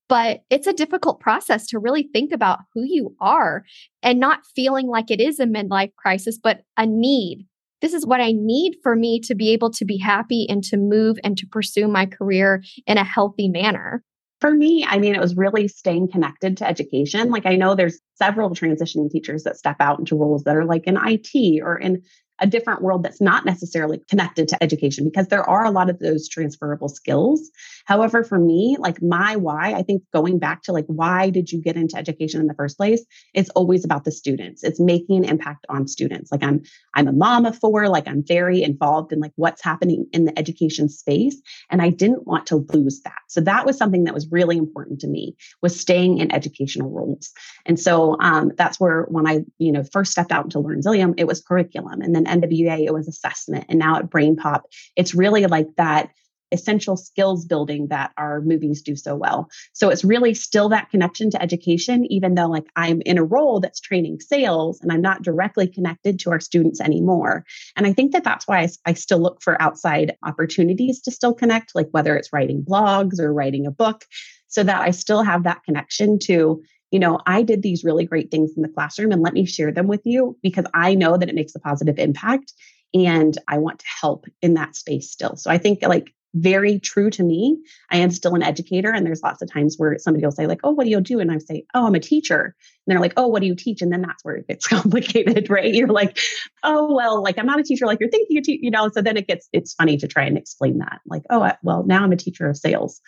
But 0.08 0.40
it's 0.50 0.66
a 0.66 0.72
difficult 0.72 1.20
process 1.20 1.66
to 1.68 1.78
really 1.78 2.08
think 2.12 2.32
about 2.32 2.60
who 2.74 2.82
you 2.84 3.16
are 3.20 3.64
and 4.02 4.20
not 4.20 4.40
feeling 4.54 4.86
like 4.86 5.10
it 5.10 5.20
is 5.20 5.40
a 5.40 5.46
midlife 5.46 5.94
crisis, 5.96 6.38
but 6.42 6.60
a 6.76 6.86
need. 6.86 7.46
This 7.80 7.94
is 7.94 8.06
what 8.06 8.20
I 8.20 8.32
need 8.32 8.76
for 8.82 8.96
me 8.96 9.20
to 9.20 9.34
be 9.34 9.50
able 9.50 9.70
to 9.72 9.84
be 9.84 9.98
happy 9.98 10.46
and 10.48 10.62
to 10.64 10.76
move 10.76 11.18
and 11.24 11.36
to 11.36 11.46
pursue 11.46 11.88
my 11.88 12.06
career 12.06 12.62
in 12.86 12.98
a 12.98 13.04
healthy 13.04 13.48
manner. 13.48 14.02
For 14.40 14.52
me, 14.52 14.84
I 14.86 14.98
mean, 14.98 15.14
it 15.14 15.20
was 15.20 15.36
really 15.36 15.68
staying 15.68 16.10
connected 16.10 16.56
to 16.58 16.68
education. 16.68 17.30
Like, 17.30 17.46
I 17.46 17.56
know 17.56 17.74
there's 17.74 18.00
several 18.14 18.50
transitioning 18.50 19.10
teachers 19.10 19.42
that 19.44 19.56
step 19.56 19.76
out 19.80 19.98
into 19.98 20.16
roles 20.16 20.44
that 20.44 20.56
are 20.56 20.64
like 20.64 20.86
in 20.86 20.98
IT 21.02 21.62
or 21.62 21.78
in 21.78 22.02
a 22.40 22.46
different 22.46 22.82
world 22.82 23.02
that's 23.02 23.20
not 23.20 23.44
necessarily 23.44 24.00
connected 24.08 24.48
to 24.48 24.62
education 24.62 25.04
because 25.04 25.28
there 25.28 25.48
are 25.48 25.64
a 25.64 25.70
lot 25.70 25.88
of 25.88 25.98
those 26.00 26.28
transferable 26.28 26.88
skills. 26.88 27.50
However, 27.84 28.24
for 28.24 28.38
me, 28.38 28.76
like 28.78 29.00
my 29.02 29.36
why, 29.36 29.72
I 29.72 29.82
think 29.82 30.02
going 30.12 30.38
back 30.38 30.62
to 30.62 30.72
like, 30.72 30.86
why 30.86 31.30
did 31.30 31.52
you 31.52 31.60
get 31.60 31.76
into 31.76 31.96
education 31.96 32.40
in 32.40 32.46
the 32.46 32.54
first 32.54 32.76
place? 32.76 33.04
It's 33.34 33.50
always 33.50 33.84
about 33.84 34.04
the 34.04 34.10
students. 34.10 34.64
It's 34.64 34.80
making 34.80 35.18
an 35.18 35.24
impact 35.24 35.66
on 35.68 35.86
students. 35.86 36.32
Like 36.32 36.42
I'm, 36.42 36.62
I'm 36.94 37.08
a 37.08 37.12
mom 37.12 37.46
of 37.46 37.56
four, 37.56 37.88
like 37.88 38.08
I'm 38.08 38.24
very 38.26 38.62
involved 38.62 39.12
in 39.12 39.20
like 39.20 39.32
what's 39.36 39.62
happening 39.62 40.06
in 40.12 40.24
the 40.24 40.38
education 40.38 40.88
space. 40.88 41.40
And 41.70 41.80
I 41.80 41.90
didn't 41.90 42.26
want 42.26 42.46
to 42.46 42.66
lose 42.72 43.00
that. 43.02 43.12
So 43.28 43.40
that 43.42 43.64
was 43.64 43.78
something 43.78 44.04
that 44.04 44.14
was 44.14 44.30
really 44.30 44.56
important 44.56 45.00
to 45.00 45.06
me 45.06 45.36
was 45.62 45.78
staying 45.78 46.18
in 46.18 46.32
educational 46.32 46.90
roles. 46.90 47.32
And 47.66 47.78
so 47.78 48.16
um, 48.20 48.52
that's 48.56 48.80
where 48.80 49.02
when 49.04 49.26
I, 49.26 49.44
you 49.58 49.72
know, 49.72 49.84
first 49.92 50.12
stepped 50.12 50.32
out 50.32 50.44
into 50.44 50.58
LearnZillion, 50.58 51.14
it 51.16 51.26
was 51.26 51.40
curriculum. 51.40 52.00
And 52.00 52.14
then 52.14 52.23
NWA, 52.26 52.84
it 52.84 52.94
was 52.94 53.08
assessment. 53.08 53.66
And 53.68 53.78
now 53.78 53.96
at 53.96 54.10
BrainPop, 54.10 54.62
it's 54.96 55.14
really 55.14 55.46
like 55.46 55.68
that 55.76 56.10
essential 56.54 56.96
skills 56.96 57.44
building 57.44 57.88
that 57.88 58.12
our 58.16 58.40
movies 58.40 58.80
do 58.80 58.94
so 58.94 59.16
well. 59.16 59.48
So 59.72 59.90
it's 59.90 60.04
really 60.04 60.34
still 60.34 60.68
that 60.68 60.88
connection 60.88 61.30
to 61.30 61.42
education, 61.42 62.06
even 62.10 62.34
though 62.34 62.46
like 62.46 62.66
I'm 62.76 63.02
in 63.02 63.18
a 63.18 63.24
role 63.24 63.60
that's 63.60 63.80
training 63.80 64.20
sales 64.20 64.80
and 64.80 64.92
I'm 64.92 65.00
not 65.00 65.22
directly 65.22 65.66
connected 65.66 66.18
to 66.20 66.30
our 66.30 66.40
students 66.40 66.80
anymore. 66.80 67.44
And 67.76 67.86
I 67.86 67.92
think 67.92 68.12
that 68.12 68.24
that's 68.24 68.46
why 68.46 68.60
I, 68.60 68.68
I 68.86 68.92
still 68.94 69.18
look 69.18 69.42
for 69.42 69.60
outside 69.60 70.16
opportunities 70.22 71.00
to 71.02 71.10
still 71.10 71.34
connect, 71.34 71.74
like 71.74 71.88
whether 71.90 72.16
it's 72.16 72.32
writing 72.32 72.62
blogs 72.62 73.18
or 73.18 73.34
writing 73.34 73.66
a 73.66 73.72
book, 73.72 74.04
so 74.46 74.62
that 74.62 74.82
I 74.82 74.92
still 74.92 75.24
have 75.24 75.42
that 75.42 75.64
connection 75.64 76.18
to 76.20 76.62
you 76.94 77.00
know, 77.00 77.18
I 77.26 77.42
did 77.42 77.60
these 77.60 77.82
really 77.82 78.06
great 78.06 78.30
things 78.30 78.52
in 78.56 78.62
the 78.62 78.68
classroom 78.68 79.10
and 79.10 79.20
let 79.20 79.32
me 79.32 79.46
share 79.46 79.72
them 79.72 79.88
with 79.88 80.02
you 80.04 80.38
because 80.44 80.64
I 80.74 80.94
know 80.94 81.16
that 81.16 81.28
it 81.28 81.34
makes 81.34 81.52
a 81.56 81.58
positive 81.58 81.98
impact 81.98 82.52
and 82.94 83.36
I 83.48 83.58
want 83.58 83.80
to 83.80 83.86
help 84.00 84.26
in 84.40 84.54
that 84.54 84.76
space 84.76 85.10
still. 85.10 85.34
So 85.34 85.50
I 85.50 85.58
think 85.58 85.82
like 85.82 86.14
very 86.34 86.78
true 86.78 87.10
to 87.10 87.24
me. 87.24 87.58
I 87.90 87.96
am 87.96 88.12
still 88.12 88.36
an 88.36 88.44
educator 88.44 88.92
and 88.92 89.04
there's 89.04 89.22
lots 89.24 89.42
of 89.42 89.50
times 89.50 89.74
where 89.76 89.98
somebody 89.98 90.24
will 90.24 90.32
say 90.32 90.46
like, 90.46 90.60
"Oh, 90.62 90.70
what 90.70 90.84
do 90.84 90.90
you 90.90 91.00
do?" 91.00 91.18
and 91.20 91.32
I 91.32 91.38
say, 91.38 91.64
"Oh, 91.74 91.86
I'm 91.86 91.94
a 91.96 92.00
teacher." 92.00 92.44
And 92.44 92.54
they're 92.92 93.00
like, 93.00 93.14
"Oh, 93.16 93.26
what 93.28 93.40
do 93.40 93.46
you 93.46 93.54
teach?" 93.54 93.82
And 93.82 93.92
then 93.92 94.02
that's 94.02 94.24
where 94.24 94.36
it 94.36 94.48
gets 94.48 94.66
complicated, 94.68 95.48
right? 95.50 95.72
You're 95.72 95.88
like, 95.88 96.18
"Oh, 96.62 96.94
well, 96.94 97.22
like 97.22 97.38
I'm 97.38 97.46
not 97.46 97.60
a 97.60 97.64
teacher 97.64 97.86
like 97.86 97.98
you're 98.00 98.10
thinking 98.10 98.36
you 98.36 98.42
teach, 98.42 98.60
you 98.62 98.70
know." 98.70 98.88
So 98.92 99.00
then 99.00 99.16
it 99.16 99.26
gets 99.26 99.48
it's 99.52 99.74
funny 99.74 99.96
to 99.96 100.08
try 100.08 100.24
and 100.24 100.36
explain 100.36 100.78
that. 100.78 101.00
Like, 101.06 101.22
"Oh, 101.30 101.42
I, 101.42 101.56
well, 101.62 101.84
now 101.84 102.02
I'm 102.02 102.12
a 102.12 102.16
teacher 102.16 102.48
of 102.48 102.56
sales." 102.56 103.00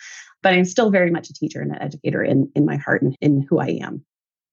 But 0.47 0.53
I'm 0.53 0.63
still 0.63 0.89
very 0.89 1.11
much 1.11 1.29
a 1.29 1.33
teacher 1.33 1.59
and 1.59 1.71
an 1.71 1.81
educator 1.81 2.23
in, 2.23 2.49
in 2.55 2.65
my 2.65 2.77
heart 2.77 3.01
and 3.01 3.17
in 3.19 3.45
who 3.49 3.59
I 3.59 3.79
am. 3.81 4.05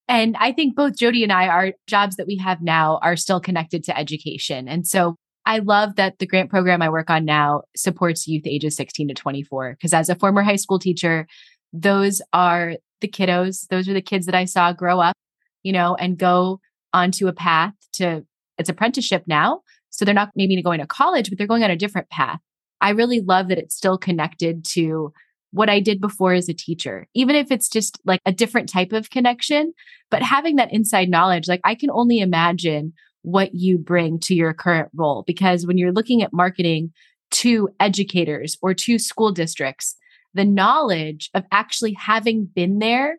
And 0.08 0.36
I 0.40 0.50
think 0.50 0.74
both 0.74 0.94
JoDee 0.94 1.22
and 1.22 1.32
I, 1.32 1.46
our 1.46 1.72
jobs 1.86 2.16
that 2.16 2.26
we 2.26 2.36
have 2.38 2.60
now 2.60 2.98
are 3.00 3.14
still 3.14 3.38
connected 3.38 3.84
to 3.84 3.96
education. 3.96 4.66
And 4.66 4.88
so 4.88 5.14
I 5.46 5.60
love 5.60 5.94
that 5.94 6.18
the 6.18 6.26
grant 6.26 6.50
program 6.50 6.82
I 6.82 6.88
work 6.88 7.10
on 7.10 7.24
now 7.24 7.62
supports 7.76 8.26
youth 8.26 8.42
ages 8.44 8.74
16 8.74 9.06
to 9.06 9.14
24. 9.14 9.74
Because 9.74 9.94
as 9.94 10.08
a 10.08 10.16
former 10.16 10.42
high 10.42 10.56
school 10.56 10.80
teacher, 10.80 11.28
those 11.72 12.20
are 12.32 12.74
the 13.00 13.06
kiddos, 13.06 13.68
those 13.68 13.88
are 13.88 13.94
the 13.94 14.02
kids 14.02 14.26
that 14.26 14.34
I 14.34 14.46
saw 14.46 14.72
grow 14.72 14.98
up, 14.98 15.14
you 15.62 15.70
know, 15.70 15.94
and 15.94 16.18
go 16.18 16.58
onto 16.92 17.28
a 17.28 17.32
path 17.32 17.74
to 17.92 18.26
it's 18.58 18.68
apprenticeship 18.68 19.22
now. 19.28 19.60
So 19.90 20.04
they're 20.04 20.12
not 20.12 20.30
maybe 20.34 20.60
going 20.60 20.80
to 20.80 20.88
college, 20.88 21.28
but 21.28 21.38
they're 21.38 21.46
going 21.46 21.62
on 21.62 21.70
a 21.70 21.76
different 21.76 22.10
path. 22.10 22.40
I 22.80 22.90
really 22.90 23.20
love 23.20 23.46
that 23.46 23.58
it's 23.58 23.76
still 23.76 23.96
connected 23.96 24.64
to 24.72 25.12
what 25.54 25.70
I 25.70 25.78
did 25.78 26.00
before 26.00 26.32
as 26.32 26.48
a 26.48 26.52
teacher, 26.52 27.06
even 27.14 27.36
if 27.36 27.52
it's 27.52 27.68
just 27.68 28.00
like 28.04 28.20
a 28.26 28.32
different 28.32 28.68
type 28.68 28.92
of 28.92 29.10
connection. 29.10 29.72
But 30.10 30.20
having 30.20 30.56
that 30.56 30.72
inside 30.72 31.08
knowledge, 31.08 31.46
like 31.46 31.60
I 31.62 31.76
can 31.76 31.90
only 31.90 32.18
imagine 32.18 32.92
what 33.22 33.54
you 33.54 33.78
bring 33.78 34.18
to 34.20 34.34
your 34.34 34.52
current 34.52 34.88
role. 34.96 35.22
Because 35.28 35.64
when 35.64 35.78
you're 35.78 35.92
looking 35.92 36.22
at 36.22 36.32
marketing 36.32 36.92
to 37.30 37.68
educators 37.78 38.58
or 38.62 38.74
to 38.74 38.98
school 38.98 39.30
districts, 39.30 39.96
the 40.34 40.44
knowledge 40.44 41.30
of 41.34 41.44
actually 41.52 41.92
having 41.92 42.46
been 42.46 42.80
there 42.80 43.18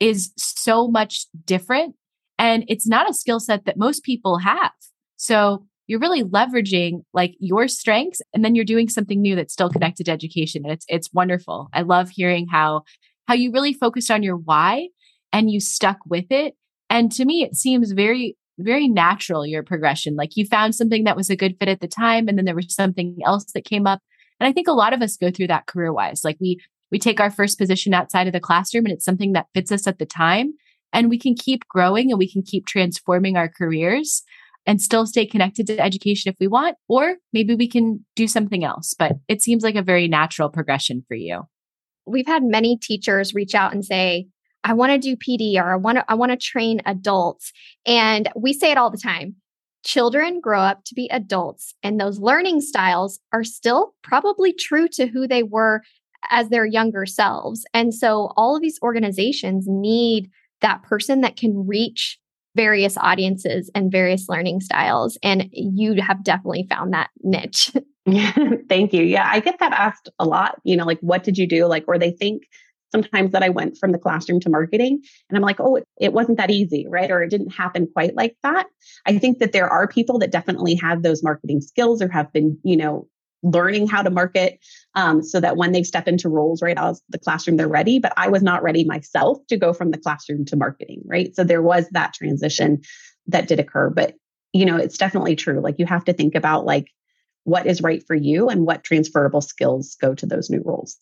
is 0.00 0.32
so 0.36 0.86
much 0.86 1.24
different. 1.46 1.94
And 2.38 2.64
it's 2.68 2.86
not 2.86 3.08
a 3.08 3.14
skill 3.14 3.40
set 3.40 3.64
that 3.64 3.78
most 3.78 4.04
people 4.04 4.38
have. 4.38 4.72
So 5.16 5.66
you're 5.90 5.98
really 5.98 6.22
leveraging 6.22 7.02
like 7.12 7.34
your 7.40 7.66
strengths 7.66 8.22
and 8.32 8.44
then 8.44 8.54
you're 8.54 8.64
doing 8.64 8.88
something 8.88 9.20
new 9.20 9.34
that's 9.34 9.52
still 9.52 9.68
connected 9.68 10.06
to 10.06 10.12
education 10.12 10.62
and 10.64 10.72
it's 10.72 10.84
it's 10.86 11.12
wonderful. 11.12 11.68
I 11.72 11.82
love 11.82 12.10
hearing 12.10 12.46
how 12.46 12.82
how 13.26 13.34
you 13.34 13.50
really 13.50 13.72
focused 13.72 14.08
on 14.08 14.22
your 14.22 14.36
why 14.36 14.90
and 15.32 15.50
you 15.50 15.58
stuck 15.58 15.98
with 16.06 16.26
it 16.30 16.54
and 16.88 17.10
to 17.10 17.24
me 17.24 17.42
it 17.42 17.56
seems 17.56 17.90
very 17.90 18.36
very 18.56 18.86
natural 18.86 19.44
your 19.44 19.64
progression. 19.64 20.14
Like 20.14 20.36
you 20.36 20.46
found 20.46 20.76
something 20.76 21.02
that 21.04 21.16
was 21.16 21.28
a 21.28 21.34
good 21.34 21.56
fit 21.58 21.68
at 21.68 21.80
the 21.80 21.88
time 21.88 22.28
and 22.28 22.38
then 22.38 22.44
there 22.44 22.54
was 22.54 22.72
something 22.72 23.18
else 23.26 23.50
that 23.52 23.64
came 23.64 23.84
up 23.84 24.00
and 24.38 24.46
i 24.46 24.52
think 24.52 24.68
a 24.68 24.72
lot 24.72 24.92
of 24.92 25.02
us 25.02 25.16
go 25.16 25.30
through 25.32 25.48
that 25.48 25.66
career 25.66 25.92
wise 25.92 26.22
like 26.24 26.36
we 26.40 26.60
we 26.92 27.00
take 27.00 27.18
our 27.18 27.30
first 27.32 27.58
position 27.58 27.94
outside 27.94 28.28
of 28.28 28.32
the 28.32 28.38
classroom 28.38 28.86
and 28.86 28.92
it's 28.92 29.04
something 29.04 29.32
that 29.32 29.46
fits 29.54 29.72
us 29.72 29.88
at 29.88 29.98
the 29.98 30.06
time 30.06 30.52
and 30.92 31.08
we 31.08 31.18
can 31.18 31.34
keep 31.34 31.66
growing 31.68 32.10
and 32.10 32.18
we 32.18 32.30
can 32.30 32.42
keep 32.42 32.66
transforming 32.66 33.36
our 33.36 33.48
careers 33.48 34.22
and 34.66 34.80
still 34.80 35.06
stay 35.06 35.26
connected 35.26 35.66
to 35.66 35.78
education 35.78 36.30
if 36.30 36.36
we 36.38 36.46
want, 36.46 36.76
or 36.88 37.16
maybe 37.32 37.54
we 37.54 37.68
can 37.68 38.04
do 38.14 38.26
something 38.28 38.64
else. 38.64 38.94
But 38.98 39.12
it 39.28 39.42
seems 39.42 39.62
like 39.62 39.74
a 39.74 39.82
very 39.82 40.08
natural 40.08 40.48
progression 40.48 41.04
for 41.08 41.14
you. 41.14 41.42
We've 42.06 42.26
had 42.26 42.42
many 42.42 42.76
teachers 42.76 43.34
reach 43.34 43.54
out 43.54 43.72
and 43.72 43.84
say, 43.84 44.26
I 44.64 44.74
want 44.74 44.92
to 44.92 44.98
do 44.98 45.16
PD 45.16 45.56
or 45.56 45.72
I 45.72 45.76
want 45.76 45.98
to 45.98 46.04
I 46.08 46.14
want 46.14 46.32
to 46.32 46.36
train 46.36 46.80
adults. 46.84 47.52
And 47.86 48.28
we 48.36 48.52
say 48.52 48.70
it 48.70 48.78
all 48.78 48.90
the 48.90 48.98
time. 48.98 49.36
Children 49.84 50.40
grow 50.40 50.60
up 50.60 50.84
to 50.84 50.94
be 50.94 51.08
adults 51.10 51.74
and 51.82 51.98
those 51.98 52.18
learning 52.18 52.60
styles 52.60 53.18
are 53.32 53.44
still 53.44 53.94
probably 54.02 54.52
true 54.52 54.88
to 54.88 55.06
who 55.06 55.26
they 55.26 55.42
were 55.42 55.82
as 56.28 56.50
their 56.50 56.66
younger 56.66 57.06
selves. 57.06 57.64
And 57.72 57.94
so 57.94 58.32
all 58.36 58.54
of 58.54 58.60
these 58.60 58.78
organizations 58.82 59.64
need 59.66 60.30
that 60.60 60.82
person 60.82 61.22
that 61.22 61.36
can 61.36 61.66
reach 61.66 62.18
various 62.56 62.96
audiences 62.96 63.70
and 63.74 63.92
various 63.92 64.28
learning 64.28 64.60
styles. 64.60 65.18
And 65.22 65.48
you 65.52 66.00
have 66.02 66.24
definitely 66.24 66.66
found 66.68 66.92
that 66.92 67.10
niche. 67.22 67.72
Thank 68.68 68.92
you. 68.92 69.02
Yeah, 69.02 69.28
I 69.30 69.40
get 69.40 69.58
that 69.60 69.72
asked 69.72 70.08
a 70.18 70.24
lot. 70.24 70.56
You 70.64 70.76
know, 70.76 70.84
like, 70.84 70.98
what 71.00 71.22
did 71.22 71.38
you 71.38 71.46
do? 71.46 71.66
Like, 71.66 71.84
or 71.86 71.98
they 71.98 72.10
think 72.10 72.44
sometimes 72.92 73.32
that 73.32 73.42
I 73.42 73.48
went 73.48 73.76
from 73.78 73.92
the 73.92 73.98
classroom 73.98 74.40
to 74.40 74.50
marketing. 74.50 75.00
And 75.28 75.36
I'm 75.36 75.42
like, 75.42 75.60
oh, 75.60 75.76
it, 75.76 75.84
it, 76.00 76.12
wasn't 76.12 76.38
that 76.38 76.50
easy, 76.50 76.86
right? 76.88 77.10
Or 77.10 77.22
it 77.22 77.30
didn't 77.30 77.50
happen 77.50 77.88
quite 77.92 78.16
like 78.16 78.36
that. 78.42 78.66
I 79.06 79.18
think 79.18 79.38
that 79.38 79.52
there 79.52 79.68
are 79.68 79.86
people 79.86 80.18
that 80.18 80.32
definitely 80.32 80.74
have 80.76 81.02
those 81.02 81.22
marketing 81.22 81.60
skills 81.60 82.02
or 82.02 82.08
have 82.08 82.32
been, 82.32 82.58
you 82.64 82.76
know, 82.76 83.06
learning 83.42 83.86
how 83.86 84.02
to 84.02 84.10
market 84.10 84.58
um, 84.94 85.22
so 85.22 85.40
that 85.40 85.56
when 85.56 85.72
they 85.72 85.82
step 85.82 86.06
into 86.06 86.28
roles 86.28 86.60
right 86.60 86.76
out 86.76 86.90
of 86.90 86.98
the 87.08 87.18
classroom 87.18 87.56
they're 87.56 87.68
ready 87.68 87.98
but 87.98 88.12
i 88.16 88.28
was 88.28 88.42
not 88.42 88.62
ready 88.62 88.84
myself 88.84 89.38
to 89.48 89.56
go 89.56 89.72
from 89.72 89.90
the 89.90 89.98
classroom 89.98 90.44
to 90.44 90.56
marketing 90.56 91.02
right? 91.06 91.34
So 91.34 91.44
there 91.44 91.62
was 91.62 91.88
that 91.90 92.14
transition 92.14 92.80
that 93.26 93.48
did 93.48 93.60
occur 93.60 93.90
but 93.90 94.14
you 94.52 94.64
know 94.64 94.76
it's 94.76 94.98
definitely 94.98 95.36
true 95.36 95.60
like 95.60 95.76
you 95.78 95.86
have 95.86 96.04
to 96.04 96.12
think 96.12 96.34
about 96.34 96.64
like 96.64 96.86
what 97.44 97.66
is 97.66 97.82
right 97.82 98.02
for 98.06 98.14
you 98.14 98.48
and 98.48 98.66
what 98.66 98.84
transferable 98.84 99.40
skills 99.40 99.96
go 100.00 100.14
to 100.14 100.26
those 100.26 100.50
new 100.50 100.62
roles. 100.64 100.96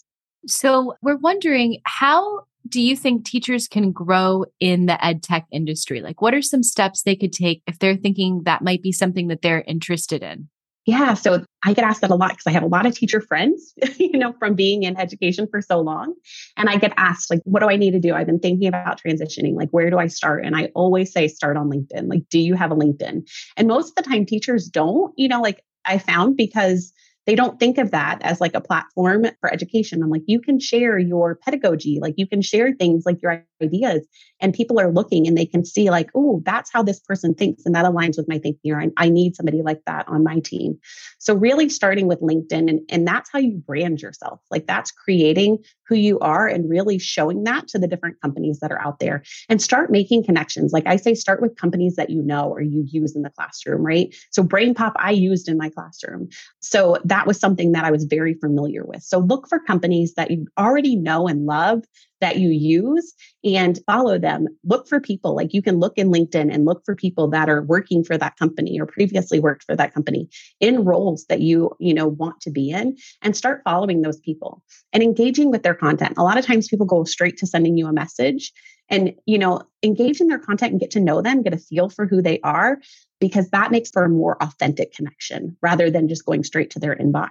So 0.46 0.94
we're 1.02 1.16
wondering 1.16 1.80
how 1.84 2.44
do 2.68 2.80
you 2.80 2.96
think 2.96 3.24
teachers 3.24 3.66
can 3.66 3.92
grow 3.92 4.44
in 4.60 4.86
the 4.86 5.02
ed 5.04 5.22
tech 5.22 5.46
industry? 5.50 6.00
Like 6.00 6.20
what 6.20 6.34
are 6.34 6.42
some 6.42 6.62
steps 6.62 7.02
they 7.02 7.16
could 7.16 7.32
take 7.32 7.62
if 7.66 7.78
they're 7.78 7.96
thinking 7.96 8.42
that 8.44 8.62
might 8.62 8.82
be 8.82 8.92
something 8.92 9.28
that 9.28 9.42
they're 9.42 9.64
interested 9.66 10.22
in 10.22 10.48
yeah, 10.88 11.12
so 11.12 11.44
I 11.66 11.74
get 11.74 11.84
asked 11.84 12.00
that 12.00 12.10
a 12.10 12.14
lot 12.14 12.30
because 12.30 12.46
I 12.46 12.50
have 12.52 12.62
a 12.62 12.66
lot 12.66 12.86
of 12.86 12.94
teacher 12.94 13.20
friends, 13.20 13.74
you 13.98 14.18
know, 14.18 14.32
from 14.38 14.54
being 14.54 14.84
in 14.84 14.98
education 14.98 15.46
for 15.50 15.60
so 15.60 15.80
long. 15.80 16.14
And 16.56 16.70
I 16.70 16.78
get 16.78 16.94
asked, 16.96 17.28
like, 17.28 17.42
what 17.44 17.60
do 17.60 17.68
I 17.68 17.76
need 17.76 17.90
to 17.90 18.00
do? 18.00 18.14
I've 18.14 18.26
been 18.26 18.38
thinking 18.38 18.68
about 18.68 18.98
transitioning. 18.98 19.54
Like, 19.54 19.68
where 19.68 19.90
do 19.90 19.98
I 19.98 20.06
start? 20.06 20.46
And 20.46 20.56
I 20.56 20.70
always 20.74 21.12
say, 21.12 21.28
start 21.28 21.58
on 21.58 21.68
LinkedIn. 21.68 22.08
Like, 22.08 22.22
do 22.30 22.38
you 22.38 22.54
have 22.54 22.70
a 22.70 22.74
LinkedIn? 22.74 23.28
And 23.58 23.68
most 23.68 23.90
of 23.90 23.96
the 23.96 24.10
time, 24.10 24.24
teachers 24.24 24.66
don't, 24.66 25.12
you 25.18 25.28
know, 25.28 25.42
like 25.42 25.62
I 25.84 25.98
found 25.98 26.38
because 26.38 26.90
they 27.26 27.34
don't 27.34 27.60
think 27.60 27.76
of 27.76 27.90
that 27.90 28.20
as 28.22 28.40
like 28.40 28.54
a 28.54 28.60
platform 28.62 29.26
for 29.42 29.52
education. 29.52 30.02
I'm 30.02 30.08
like, 30.08 30.22
you 30.26 30.40
can 30.40 30.58
share 30.58 30.98
your 30.98 31.34
pedagogy, 31.34 31.98
like 32.00 32.14
you 32.16 32.26
can 32.26 32.40
share 32.40 32.72
things 32.72 33.02
like 33.04 33.20
your 33.20 33.44
ideas, 33.62 34.06
and 34.40 34.54
people 34.54 34.78
are 34.80 34.92
looking 34.92 35.26
and 35.26 35.36
they 35.36 35.46
can 35.46 35.64
see, 35.64 35.90
like, 35.90 36.10
oh, 36.14 36.42
that's 36.44 36.70
how 36.72 36.82
this 36.82 37.00
person 37.00 37.34
thinks, 37.34 37.64
and 37.64 37.74
that 37.74 37.84
aligns 37.84 38.16
with 38.16 38.28
my 38.28 38.38
thinking, 38.38 38.72
or 38.72 38.80
I, 38.80 38.88
I 38.96 39.08
need 39.08 39.36
somebody 39.36 39.62
like 39.62 39.80
that 39.86 40.08
on 40.08 40.24
my 40.24 40.40
team. 40.40 40.78
So, 41.18 41.34
really 41.34 41.68
starting 41.68 42.06
with 42.06 42.20
LinkedIn, 42.20 42.68
and, 42.68 42.80
and 42.88 43.06
that's 43.06 43.30
how 43.32 43.38
you 43.38 43.62
brand 43.66 44.00
yourself. 44.00 44.40
Like, 44.50 44.66
that's 44.66 44.90
creating 44.90 45.58
who 45.86 45.94
you 45.94 46.18
are 46.20 46.46
and 46.46 46.68
really 46.68 46.98
showing 46.98 47.44
that 47.44 47.66
to 47.68 47.78
the 47.78 47.88
different 47.88 48.20
companies 48.20 48.60
that 48.60 48.70
are 48.70 48.80
out 48.80 48.98
there 48.98 49.22
and 49.48 49.60
start 49.60 49.90
making 49.90 50.24
connections. 50.24 50.72
Like 50.72 50.86
I 50.86 50.96
say, 50.96 51.14
start 51.14 51.40
with 51.40 51.56
companies 51.56 51.96
that 51.96 52.10
you 52.10 52.22
know 52.22 52.50
or 52.50 52.60
you 52.60 52.84
use 52.86 53.16
in 53.16 53.22
the 53.22 53.30
classroom, 53.30 53.82
right? 53.82 54.14
So, 54.30 54.42
BrainPop, 54.42 54.92
I 54.96 55.10
used 55.12 55.48
in 55.48 55.56
my 55.56 55.70
classroom. 55.70 56.28
So, 56.60 56.98
that 57.04 57.26
was 57.26 57.38
something 57.38 57.72
that 57.72 57.84
I 57.84 57.90
was 57.90 58.04
very 58.04 58.34
familiar 58.34 58.84
with. 58.84 59.02
So 59.02 59.18
look 59.18 59.48
for 59.48 59.58
companies 59.58 60.14
that 60.14 60.30
you 60.30 60.46
already 60.58 60.96
know 60.96 61.26
and 61.26 61.46
love 61.46 61.84
that 62.20 62.38
you 62.38 62.50
use 62.50 63.14
and 63.44 63.78
follow 63.86 64.18
them. 64.18 64.46
Look 64.64 64.88
for 64.88 65.00
people 65.00 65.34
like 65.34 65.54
you 65.54 65.62
can 65.62 65.78
look 65.78 65.96
in 65.96 66.10
LinkedIn 66.10 66.52
and 66.52 66.64
look 66.64 66.82
for 66.84 66.94
people 66.94 67.28
that 67.28 67.48
are 67.48 67.62
working 67.62 68.04
for 68.04 68.18
that 68.18 68.36
company 68.36 68.80
or 68.80 68.86
previously 68.86 69.40
worked 69.40 69.64
for 69.64 69.76
that 69.76 69.94
company 69.94 70.28
in 70.60 70.84
roles 70.84 71.24
that 71.28 71.40
you, 71.40 71.70
you 71.78 71.94
know, 71.94 72.08
want 72.08 72.40
to 72.42 72.50
be 72.50 72.70
in 72.70 72.96
and 73.22 73.36
start 73.36 73.62
following 73.64 74.02
those 74.02 74.20
people 74.20 74.62
and 74.92 75.02
engaging 75.02 75.50
with 75.50 75.62
their 75.62 75.74
content. 75.74 76.14
A 76.18 76.22
lot 76.22 76.38
of 76.38 76.46
times 76.46 76.68
people 76.68 76.86
go 76.86 77.04
straight 77.04 77.36
to 77.38 77.46
sending 77.46 77.76
you 77.76 77.86
a 77.86 77.92
message 77.92 78.52
and 78.90 79.14
you 79.26 79.38
know 79.38 79.62
engage 79.82 80.20
in 80.20 80.28
their 80.28 80.38
content 80.38 80.72
and 80.72 80.80
get 80.80 80.90
to 80.90 81.00
know 81.00 81.22
them 81.22 81.42
get 81.42 81.54
a 81.54 81.58
feel 81.58 81.88
for 81.88 82.06
who 82.06 82.20
they 82.20 82.40
are 82.40 82.78
because 83.20 83.50
that 83.50 83.70
makes 83.70 83.90
for 83.90 84.04
a 84.04 84.08
more 84.08 84.40
authentic 84.42 84.92
connection 84.92 85.56
rather 85.62 85.90
than 85.90 86.08
just 86.08 86.24
going 86.24 86.44
straight 86.44 86.70
to 86.70 86.78
their 86.78 86.96
inbox 86.96 87.30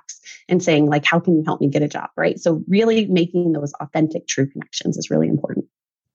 and 0.49 0.61
saying 0.61 0.87
like 0.87 1.05
how 1.05 1.19
can 1.19 1.35
you 1.35 1.43
help 1.45 1.61
me 1.61 1.69
get 1.69 1.81
a 1.81 1.87
job? 1.87 2.09
Right? 2.17 2.39
So 2.39 2.63
really 2.67 3.05
making 3.07 3.53
those 3.53 3.73
authentic 3.79 4.27
true 4.27 4.47
connections 4.49 4.97
is 4.97 5.09
really 5.09 5.27
important. 5.27 5.65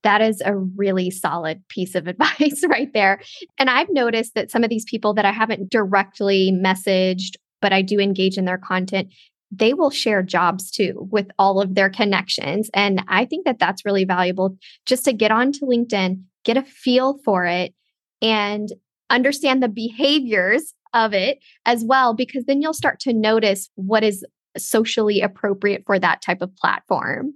That 0.02 0.20
is 0.20 0.42
a 0.44 0.56
really 0.56 1.10
solid 1.10 1.66
piece 1.68 1.94
of 1.94 2.06
advice 2.08 2.62
right 2.68 2.92
there. 2.92 3.20
And 3.58 3.70
I've 3.70 3.90
noticed 3.90 4.34
that 4.34 4.50
some 4.50 4.64
of 4.64 4.70
these 4.70 4.84
people 4.84 5.14
that 5.14 5.24
I 5.24 5.32
haven't 5.32 5.70
directly 5.70 6.52
messaged, 6.52 7.36
but 7.60 7.72
I 7.72 7.82
do 7.82 8.00
engage 8.00 8.36
in 8.36 8.44
their 8.44 8.58
content, 8.58 9.12
they 9.54 9.74
will 9.74 9.90
share 9.90 10.22
jobs 10.22 10.70
too 10.70 11.06
with 11.10 11.28
all 11.38 11.60
of 11.60 11.74
their 11.74 11.90
connections. 11.90 12.70
And 12.72 13.04
I 13.06 13.26
think 13.26 13.44
that 13.44 13.58
that's 13.58 13.84
really 13.84 14.04
valuable 14.04 14.56
just 14.86 15.04
to 15.04 15.12
get 15.12 15.30
onto 15.30 15.66
LinkedIn, 15.66 16.22
get 16.44 16.56
a 16.56 16.62
feel 16.62 17.18
for 17.24 17.44
it, 17.44 17.74
and 18.22 18.70
understand 19.10 19.62
the 19.62 19.68
behaviors 19.68 20.72
of 20.94 21.12
it 21.12 21.38
as 21.66 21.84
well, 21.84 22.14
because 22.14 22.44
then 22.46 22.62
you'll 22.62 22.72
start 22.72 22.98
to 23.00 23.12
notice 23.12 23.68
what 23.74 24.02
is 24.02 24.24
socially 24.56 25.20
appropriate 25.20 25.82
for 25.86 25.98
that 25.98 26.22
type 26.22 26.40
of 26.40 26.54
platform. 26.56 27.32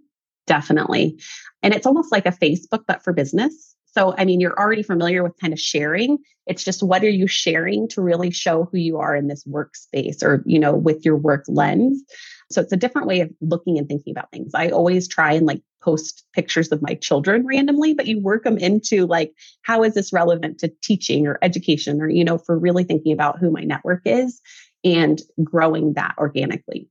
Definitely. 0.46 1.18
And 1.62 1.74
it's 1.74 1.86
almost 1.86 2.12
like 2.12 2.26
a 2.26 2.30
Facebook, 2.30 2.84
but 2.86 3.02
for 3.02 3.12
business. 3.12 3.75
So, 3.96 4.14
I 4.18 4.26
mean, 4.26 4.40
you're 4.40 4.58
already 4.58 4.82
familiar 4.82 5.22
with 5.22 5.38
kind 5.40 5.54
of 5.54 5.58
sharing. 5.58 6.18
It's 6.46 6.62
just 6.62 6.82
what 6.82 7.02
are 7.02 7.08
you 7.08 7.26
sharing 7.26 7.88
to 7.88 8.02
really 8.02 8.30
show 8.30 8.68
who 8.70 8.76
you 8.76 8.98
are 8.98 9.16
in 9.16 9.28
this 9.28 9.44
workspace 9.46 10.22
or, 10.22 10.42
you 10.44 10.58
know, 10.58 10.74
with 10.74 11.04
your 11.04 11.16
work 11.16 11.44
lens. 11.48 12.02
So 12.50 12.60
it's 12.60 12.72
a 12.72 12.76
different 12.76 13.08
way 13.08 13.20
of 13.20 13.30
looking 13.40 13.78
and 13.78 13.88
thinking 13.88 14.10
about 14.10 14.30
things. 14.30 14.52
I 14.54 14.68
always 14.68 15.08
try 15.08 15.32
and 15.32 15.46
like 15.46 15.62
post 15.82 16.24
pictures 16.34 16.70
of 16.72 16.82
my 16.82 16.94
children 16.94 17.46
randomly, 17.46 17.94
but 17.94 18.06
you 18.06 18.20
work 18.20 18.44
them 18.44 18.58
into 18.58 19.06
like, 19.06 19.32
how 19.62 19.82
is 19.82 19.94
this 19.94 20.12
relevant 20.12 20.58
to 20.58 20.70
teaching 20.82 21.26
or 21.26 21.38
education 21.40 22.02
or, 22.02 22.08
you 22.10 22.24
know, 22.24 22.36
for 22.36 22.58
really 22.58 22.84
thinking 22.84 23.12
about 23.12 23.38
who 23.38 23.50
my 23.50 23.62
network 23.62 24.02
is 24.04 24.42
and 24.84 25.22
growing 25.42 25.94
that 25.94 26.14
organically. 26.18 26.88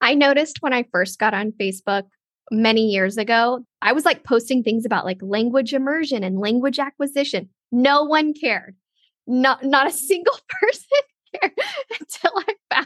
I 0.00 0.14
noticed 0.14 0.58
when 0.60 0.74
I 0.74 0.84
first 0.92 1.18
got 1.18 1.32
on 1.32 1.52
Facebook, 1.52 2.04
many 2.50 2.86
years 2.86 3.16
ago, 3.16 3.64
I 3.82 3.92
was 3.92 4.04
like 4.04 4.24
posting 4.24 4.62
things 4.62 4.84
about 4.84 5.04
like 5.04 5.18
language 5.20 5.72
immersion 5.72 6.24
and 6.24 6.38
language 6.38 6.78
acquisition. 6.78 7.48
No 7.70 8.04
one 8.04 8.34
cared. 8.34 8.76
Not 9.26 9.64
not 9.64 9.86
a 9.86 9.90
single 10.10 10.38
person 10.60 10.98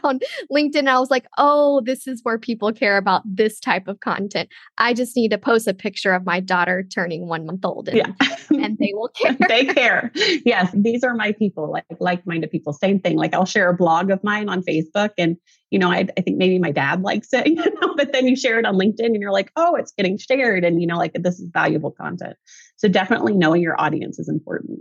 found 0.03 0.13
found 0.13 0.23
LinkedIn 0.51 0.81
and 0.81 0.91
I 0.91 0.99
was 0.99 1.11
like, 1.11 1.27
oh, 1.39 1.81
this 1.85 2.07
is 2.07 2.21
where 2.23 2.39
people 2.39 2.73
care 2.73 2.97
about 2.97 3.23
this 3.25 3.61
type 3.61 3.89
of 3.89 4.01
content. 4.01 4.49
I 4.79 4.95
just 4.95 5.17
need 5.17 5.31
to 5.31 5.39
post 5.39 5.67
a 5.67 5.75
picture 5.75 6.13
of 6.13 6.25
my 6.25 6.41
daughter 6.41 6.83
turning 6.83 7.29
one 7.29 7.47
month 7.47 7.65
old 7.65 7.89
and, 7.89 7.97
yeah. 7.97 8.29
and 8.51 8.77
they 8.79 8.93
will 8.95 9.09
care. 9.17 9.37
they 9.49 9.67
care. 9.67 10.11
Yes. 10.45 10.71
These 10.75 11.05
are 11.05 11.15
my 11.15 11.33
people, 11.33 11.71
like 11.71 11.85
like 12.01 12.27
minded 12.27 12.51
people. 12.51 12.73
Same 12.73 13.01
thing. 13.01 13.17
Like 13.17 13.35
I'll 13.35 13.45
share 13.45 13.69
a 13.69 13.75
blog 13.75 14.11
of 14.11 14.23
mine 14.23 14.49
on 14.49 14.63
Facebook 14.63 15.11
and 15.19 15.37
you 15.71 15.79
know, 15.79 15.91
I, 15.91 16.07
I 16.19 16.21
think 16.21 16.37
maybe 16.37 16.59
my 16.59 16.71
dad 16.71 17.01
likes 17.01 17.33
it, 17.33 17.47
you 17.47 17.55
know, 17.55 17.95
but 17.97 18.13
then 18.13 18.29
you 18.29 18.37
share 18.37 18.59
it 18.59 18.67
on 18.67 18.75
LinkedIn 18.75 19.07
and 19.07 19.23
you're 19.23 19.33
like, 19.33 19.51
oh, 19.57 19.75
it's 19.75 19.93
getting 19.93 20.19
shared. 20.19 20.65
And, 20.65 20.83
you 20.83 20.87
know, 20.87 20.99
like 20.99 21.15
this 21.15 21.41
is 21.41 21.49
valuable 21.51 21.91
content. 21.91 22.37
So 22.77 22.89
definitely 22.89 23.33
knowing 23.33 23.63
your 23.63 23.81
audience 23.81 24.19
is 24.19 24.29
important. 24.29 24.81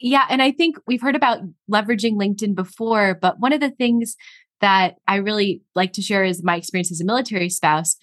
Yeah. 0.00 0.26
And 0.28 0.42
I 0.42 0.52
think 0.52 0.76
we've 0.86 1.00
heard 1.00 1.16
about 1.16 1.40
leveraging 1.70 2.14
LinkedIn 2.14 2.54
before, 2.54 3.18
but 3.20 3.40
one 3.40 3.52
of 3.52 3.60
the 3.60 3.70
things 3.70 4.16
that 4.60 4.96
I 5.06 5.16
really 5.16 5.62
like 5.74 5.92
to 5.94 6.02
share 6.02 6.24
is 6.24 6.42
my 6.42 6.56
experience 6.56 6.90
as 6.90 7.00
a 7.00 7.04
military 7.04 7.48
spouse. 7.48 7.96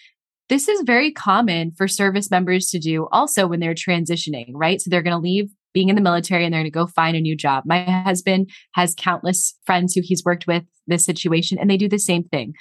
This 0.48 0.68
is 0.68 0.84
very 0.86 1.12
common 1.12 1.72
for 1.72 1.88
service 1.88 2.30
members 2.30 2.68
to 2.68 2.80
do 2.80 3.08
also 3.12 3.48
when 3.48 3.60
they're 3.60 3.74
transitioning, 3.74 4.52
right? 4.54 4.80
So 4.80 4.90
they're 4.90 5.02
going 5.02 5.16
to 5.16 5.22
leave 5.22 5.50
being 5.74 5.90
in 5.90 5.96
the 5.96 6.02
military 6.02 6.46
and 6.46 6.54
they're 6.54 6.62
going 6.62 6.72
to 6.72 6.72
go 6.72 6.88
find 6.88 7.18
a 7.18 7.22
new 7.22 7.36
job. 7.36 7.64
My 7.66 7.84
husband 7.84 8.50
has 8.76 8.96
countless 8.98 9.58
friends 9.66 9.94
who 9.94 10.02
he's 10.04 10.24
worked 10.24 10.48
with 10.48 10.64
this 10.88 11.04
situation 11.04 11.58
and 11.60 11.70
they 11.70 11.78
do 11.78 11.90
the 11.90 12.00
same 12.00 12.24
thing. 12.24 12.54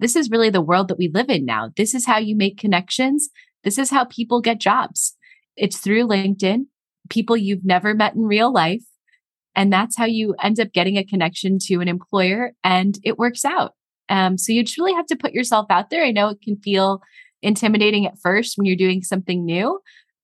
This 0.00 0.16
is 0.16 0.30
really 0.30 0.50
the 0.50 0.60
world 0.60 0.88
that 0.88 0.98
we 0.98 1.10
live 1.12 1.30
in 1.30 1.44
now. 1.44 1.70
This 1.76 1.94
is 1.94 2.06
how 2.06 2.18
you 2.18 2.36
make 2.36 2.58
connections. 2.58 3.30
This 3.64 3.78
is 3.78 3.90
how 3.90 4.04
people 4.04 4.40
get 4.40 4.60
jobs. 4.60 5.16
It's 5.56 5.78
through 5.78 6.06
LinkedIn 6.06 6.66
people 7.08 7.36
you've 7.36 7.64
never 7.64 7.94
met 7.94 8.14
in 8.14 8.22
real 8.22 8.52
life. 8.52 8.82
And 9.58 9.72
that's 9.72 9.96
how 9.96 10.04
you 10.04 10.36
end 10.40 10.60
up 10.60 10.72
getting 10.72 10.96
a 10.96 11.04
connection 11.04 11.58
to 11.62 11.80
an 11.80 11.88
employer 11.88 12.52
and 12.62 12.96
it 13.02 13.18
works 13.18 13.44
out. 13.44 13.72
Um, 14.08 14.38
so 14.38 14.52
you 14.52 14.62
just 14.62 14.78
really 14.78 14.94
have 14.94 15.06
to 15.06 15.16
put 15.16 15.32
yourself 15.32 15.66
out 15.68 15.90
there. 15.90 16.04
I 16.04 16.12
know 16.12 16.28
it 16.28 16.38
can 16.40 16.56
feel 16.58 17.02
intimidating 17.42 18.06
at 18.06 18.20
first 18.22 18.56
when 18.56 18.66
you're 18.66 18.76
doing 18.76 19.02
something 19.02 19.44
new, 19.44 19.80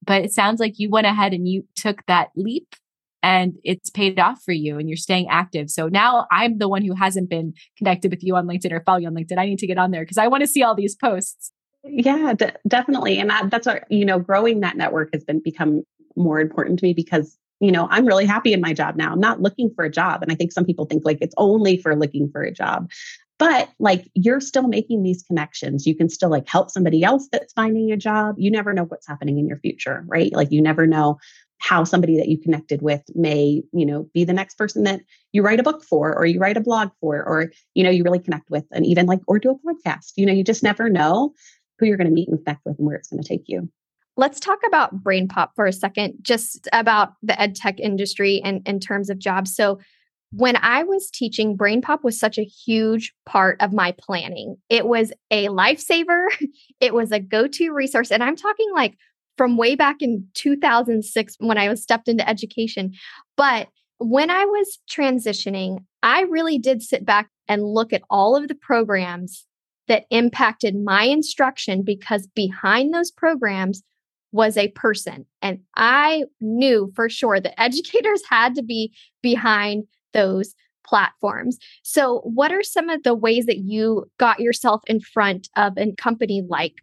but 0.06 0.24
it 0.24 0.32
sounds 0.32 0.60
like 0.60 0.74
you 0.76 0.88
went 0.88 1.08
ahead 1.08 1.34
and 1.34 1.48
you 1.48 1.64
took 1.74 2.06
that 2.06 2.28
leap 2.36 2.76
and 3.24 3.54
it's 3.64 3.90
paid 3.90 4.20
off 4.20 4.40
for 4.44 4.52
you 4.52 4.78
and 4.78 4.88
you're 4.88 4.96
staying 4.96 5.26
active. 5.28 5.68
So 5.68 5.88
now 5.88 6.28
I'm 6.30 6.58
the 6.58 6.68
one 6.68 6.84
who 6.84 6.94
hasn't 6.94 7.28
been 7.28 7.54
connected 7.76 8.12
with 8.12 8.22
you 8.22 8.36
on 8.36 8.46
LinkedIn 8.46 8.70
or 8.70 8.84
follow 8.86 8.98
you 8.98 9.08
on 9.08 9.16
LinkedIn. 9.16 9.36
I 9.36 9.46
need 9.46 9.58
to 9.58 9.66
get 9.66 9.78
on 9.78 9.90
there 9.90 10.02
because 10.02 10.18
I 10.18 10.28
want 10.28 10.42
to 10.42 10.46
see 10.46 10.62
all 10.62 10.76
these 10.76 10.94
posts. 10.94 11.50
Yeah, 11.82 12.34
definitely. 12.68 13.18
And 13.18 13.30
that, 13.30 13.50
that's 13.50 13.66
what, 13.66 13.90
you 13.90 14.04
know, 14.04 14.20
growing 14.20 14.60
that 14.60 14.76
network 14.76 15.08
has 15.12 15.24
been 15.24 15.40
become 15.42 15.82
more 16.14 16.38
important 16.38 16.78
to 16.78 16.86
me 16.86 16.94
because 16.94 17.36
you 17.60 17.72
know 17.72 17.88
i'm 17.90 18.06
really 18.06 18.26
happy 18.26 18.52
in 18.52 18.60
my 18.60 18.72
job 18.72 18.96
now. 18.96 19.12
I'm 19.12 19.20
not 19.20 19.40
looking 19.40 19.70
for 19.74 19.84
a 19.84 19.90
job 19.90 20.22
and 20.22 20.30
i 20.32 20.34
think 20.34 20.52
some 20.52 20.64
people 20.64 20.86
think 20.86 21.04
like 21.04 21.18
it's 21.20 21.34
only 21.36 21.76
for 21.76 21.96
looking 21.96 22.28
for 22.30 22.42
a 22.42 22.52
job. 22.52 22.90
But 23.38 23.68
like 23.80 24.08
you're 24.14 24.40
still 24.40 24.68
making 24.68 25.02
these 25.02 25.24
connections. 25.24 25.86
You 25.86 25.96
can 25.96 26.08
still 26.08 26.30
like 26.30 26.48
help 26.48 26.70
somebody 26.70 27.02
else 27.02 27.28
that's 27.32 27.52
finding 27.52 27.90
a 27.90 27.96
job. 27.96 28.36
You 28.38 28.48
never 28.48 28.72
know 28.72 28.84
what's 28.84 29.08
happening 29.08 29.38
in 29.38 29.48
your 29.48 29.58
future 29.58 30.04
right? 30.06 30.32
Like 30.32 30.52
you 30.52 30.62
never 30.62 30.86
know 30.86 31.18
how 31.58 31.82
somebody 31.82 32.16
that 32.18 32.28
you 32.28 32.38
connected 32.38 32.82
with 32.82 33.02
may 33.14 33.62
you 33.72 33.86
know 33.86 34.08
be 34.12 34.24
the 34.24 34.32
next 34.32 34.56
person 34.56 34.84
that 34.84 35.00
you 35.32 35.42
write 35.42 35.60
a 35.60 35.62
book 35.62 35.82
for 35.82 36.14
or 36.14 36.26
you 36.26 36.38
write 36.38 36.56
a 36.56 36.60
blog 36.60 36.90
for 37.00 37.16
or 37.16 37.50
you 37.74 37.82
know 37.82 37.90
you 37.90 38.04
really 38.04 38.18
connect 38.18 38.50
with 38.50 38.64
and 38.72 38.84
even 38.86 39.06
like 39.06 39.20
or 39.26 39.38
do 39.38 39.50
a 39.50 39.74
podcast. 39.74 40.12
You 40.16 40.26
know 40.26 40.32
you 40.32 40.44
just 40.44 40.62
never 40.62 40.88
know 40.88 41.32
who 41.78 41.86
you're 41.86 41.96
going 41.96 42.08
to 42.08 42.14
meet 42.14 42.28
and 42.28 42.38
connect 42.44 42.64
with 42.64 42.78
and 42.78 42.86
where 42.86 42.96
it's 42.96 43.08
going 43.08 43.22
to 43.22 43.28
take 43.28 43.44
you 43.46 43.68
Let's 44.16 44.38
talk 44.38 44.60
about 44.66 45.02
BrainPop 45.02 45.50
for 45.56 45.66
a 45.66 45.72
second, 45.72 46.14
just 46.22 46.68
about 46.72 47.14
the 47.22 47.40
ed 47.40 47.56
tech 47.56 47.80
industry 47.80 48.40
and 48.44 48.66
in 48.66 48.78
terms 48.80 49.10
of 49.10 49.18
jobs. 49.18 49.54
So, 49.54 49.80
when 50.36 50.56
I 50.56 50.82
was 50.82 51.10
teaching, 51.10 51.56
BrainPop 51.56 52.02
was 52.02 52.18
such 52.18 52.38
a 52.38 52.44
huge 52.44 53.14
part 53.24 53.56
of 53.60 53.72
my 53.72 53.92
planning. 53.92 54.56
It 54.68 54.84
was 54.84 55.12
a 55.30 55.46
lifesaver, 55.46 56.26
it 56.80 56.92
was 56.92 57.12
a 57.12 57.20
go 57.20 57.46
to 57.46 57.70
resource. 57.70 58.10
And 58.10 58.22
I'm 58.22 58.34
talking 58.34 58.66
like 58.74 58.96
from 59.36 59.56
way 59.56 59.76
back 59.76 59.96
in 60.00 60.26
2006 60.34 61.36
when 61.38 61.58
I 61.58 61.68
was 61.68 61.82
stepped 61.82 62.08
into 62.08 62.28
education. 62.28 62.92
But 63.36 63.68
when 63.98 64.30
I 64.30 64.44
was 64.44 64.78
transitioning, 64.90 65.84
I 66.02 66.22
really 66.22 66.58
did 66.58 66.82
sit 66.82 67.04
back 67.04 67.30
and 67.48 67.62
look 67.62 67.92
at 67.92 68.02
all 68.10 68.36
of 68.36 68.48
the 68.48 68.54
programs 68.54 69.46
that 69.88 70.04
impacted 70.10 70.74
my 70.76 71.04
instruction 71.04 71.82
because 71.82 72.26
behind 72.34 72.92
those 72.92 73.10
programs 73.10 73.82
was 74.34 74.56
a 74.56 74.68
person. 74.72 75.24
And 75.40 75.60
I 75.76 76.24
knew 76.40 76.90
for 76.96 77.08
sure 77.08 77.40
that 77.40 77.58
educators 77.58 78.22
had 78.28 78.56
to 78.56 78.62
be 78.62 78.92
behind 79.22 79.84
those 80.12 80.54
platforms. 80.84 81.56
So, 81.82 82.20
what 82.24 82.52
are 82.52 82.62
some 82.62 82.90
of 82.90 83.04
the 83.04 83.14
ways 83.14 83.46
that 83.46 83.58
you 83.58 84.06
got 84.18 84.40
yourself 84.40 84.82
in 84.86 85.00
front 85.00 85.48
of 85.56 85.78
a 85.78 85.92
company 85.92 86.42
like 86.46 86.74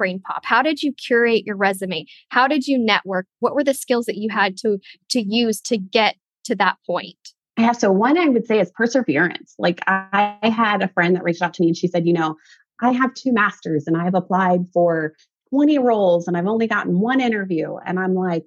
BrainPop? 0.00 0.44
How 0.44 0.62
did 0.62 0.82
you 0.82 0.92
curate 0.92 1.44
your 1.44 1.56
resume? 1.56 2.06
How 2.30 2.46
did 2.46 2.66
you 2.66 2.78
network? 2.78 3.26
What 3.40 3.54
were 3.54 3.64
the 3.64 3.74
skills 3.74 4.06
that 4.06 4.16
you 4.16 4.30
had 4.30 4.56
to 4.58 4.78
to 5.10 5.20
use 5.20 5.60
to 5.62 5.76
get 5.76 6.14
to 6.44 6.54
that 6.54 6.76
point? 6.86 7.18
Yeah, 7.58 7.72
so 7.72 7.90
one 7.90 8.16
I 8.16 8.28
would 8.28 8.46
say 8.46 8.60
is 8.60 8.70
perseverance. 8.70 9.54
Like 9.58 9.80
I 9.88 10.38
had 10.44 10.80
a 10.82 10.88
friend 10.88 11.16
that 11.16 11.24
reached 11.24 11.42
out 11.42 11.52
to 11.54 11.62
me 11.62 11.68
and 11.68 11.76
she 11.76 11.88
said, 11.88 12.06
you 12.06 12.12
know, 12.12 12.36
I 12.80 12.92
have 12.92 13.12
two 13.14 13.32
masters 13.32 13.86
and 13.86 13.96
I've 13.96 14.14
applied 14.14 14.60
for 14.72 15.12
20 15.50 15.78
roles 15.78 16.28
and 16.28 16.36
I've 16.36 16.46
only 16.46 16.66
gotten 16.66 17.00
one 17.00 17.20
interview. 17.20 17.76
And 17.84 17.98
I'm 17.98 18.14
like, 18.14 18.46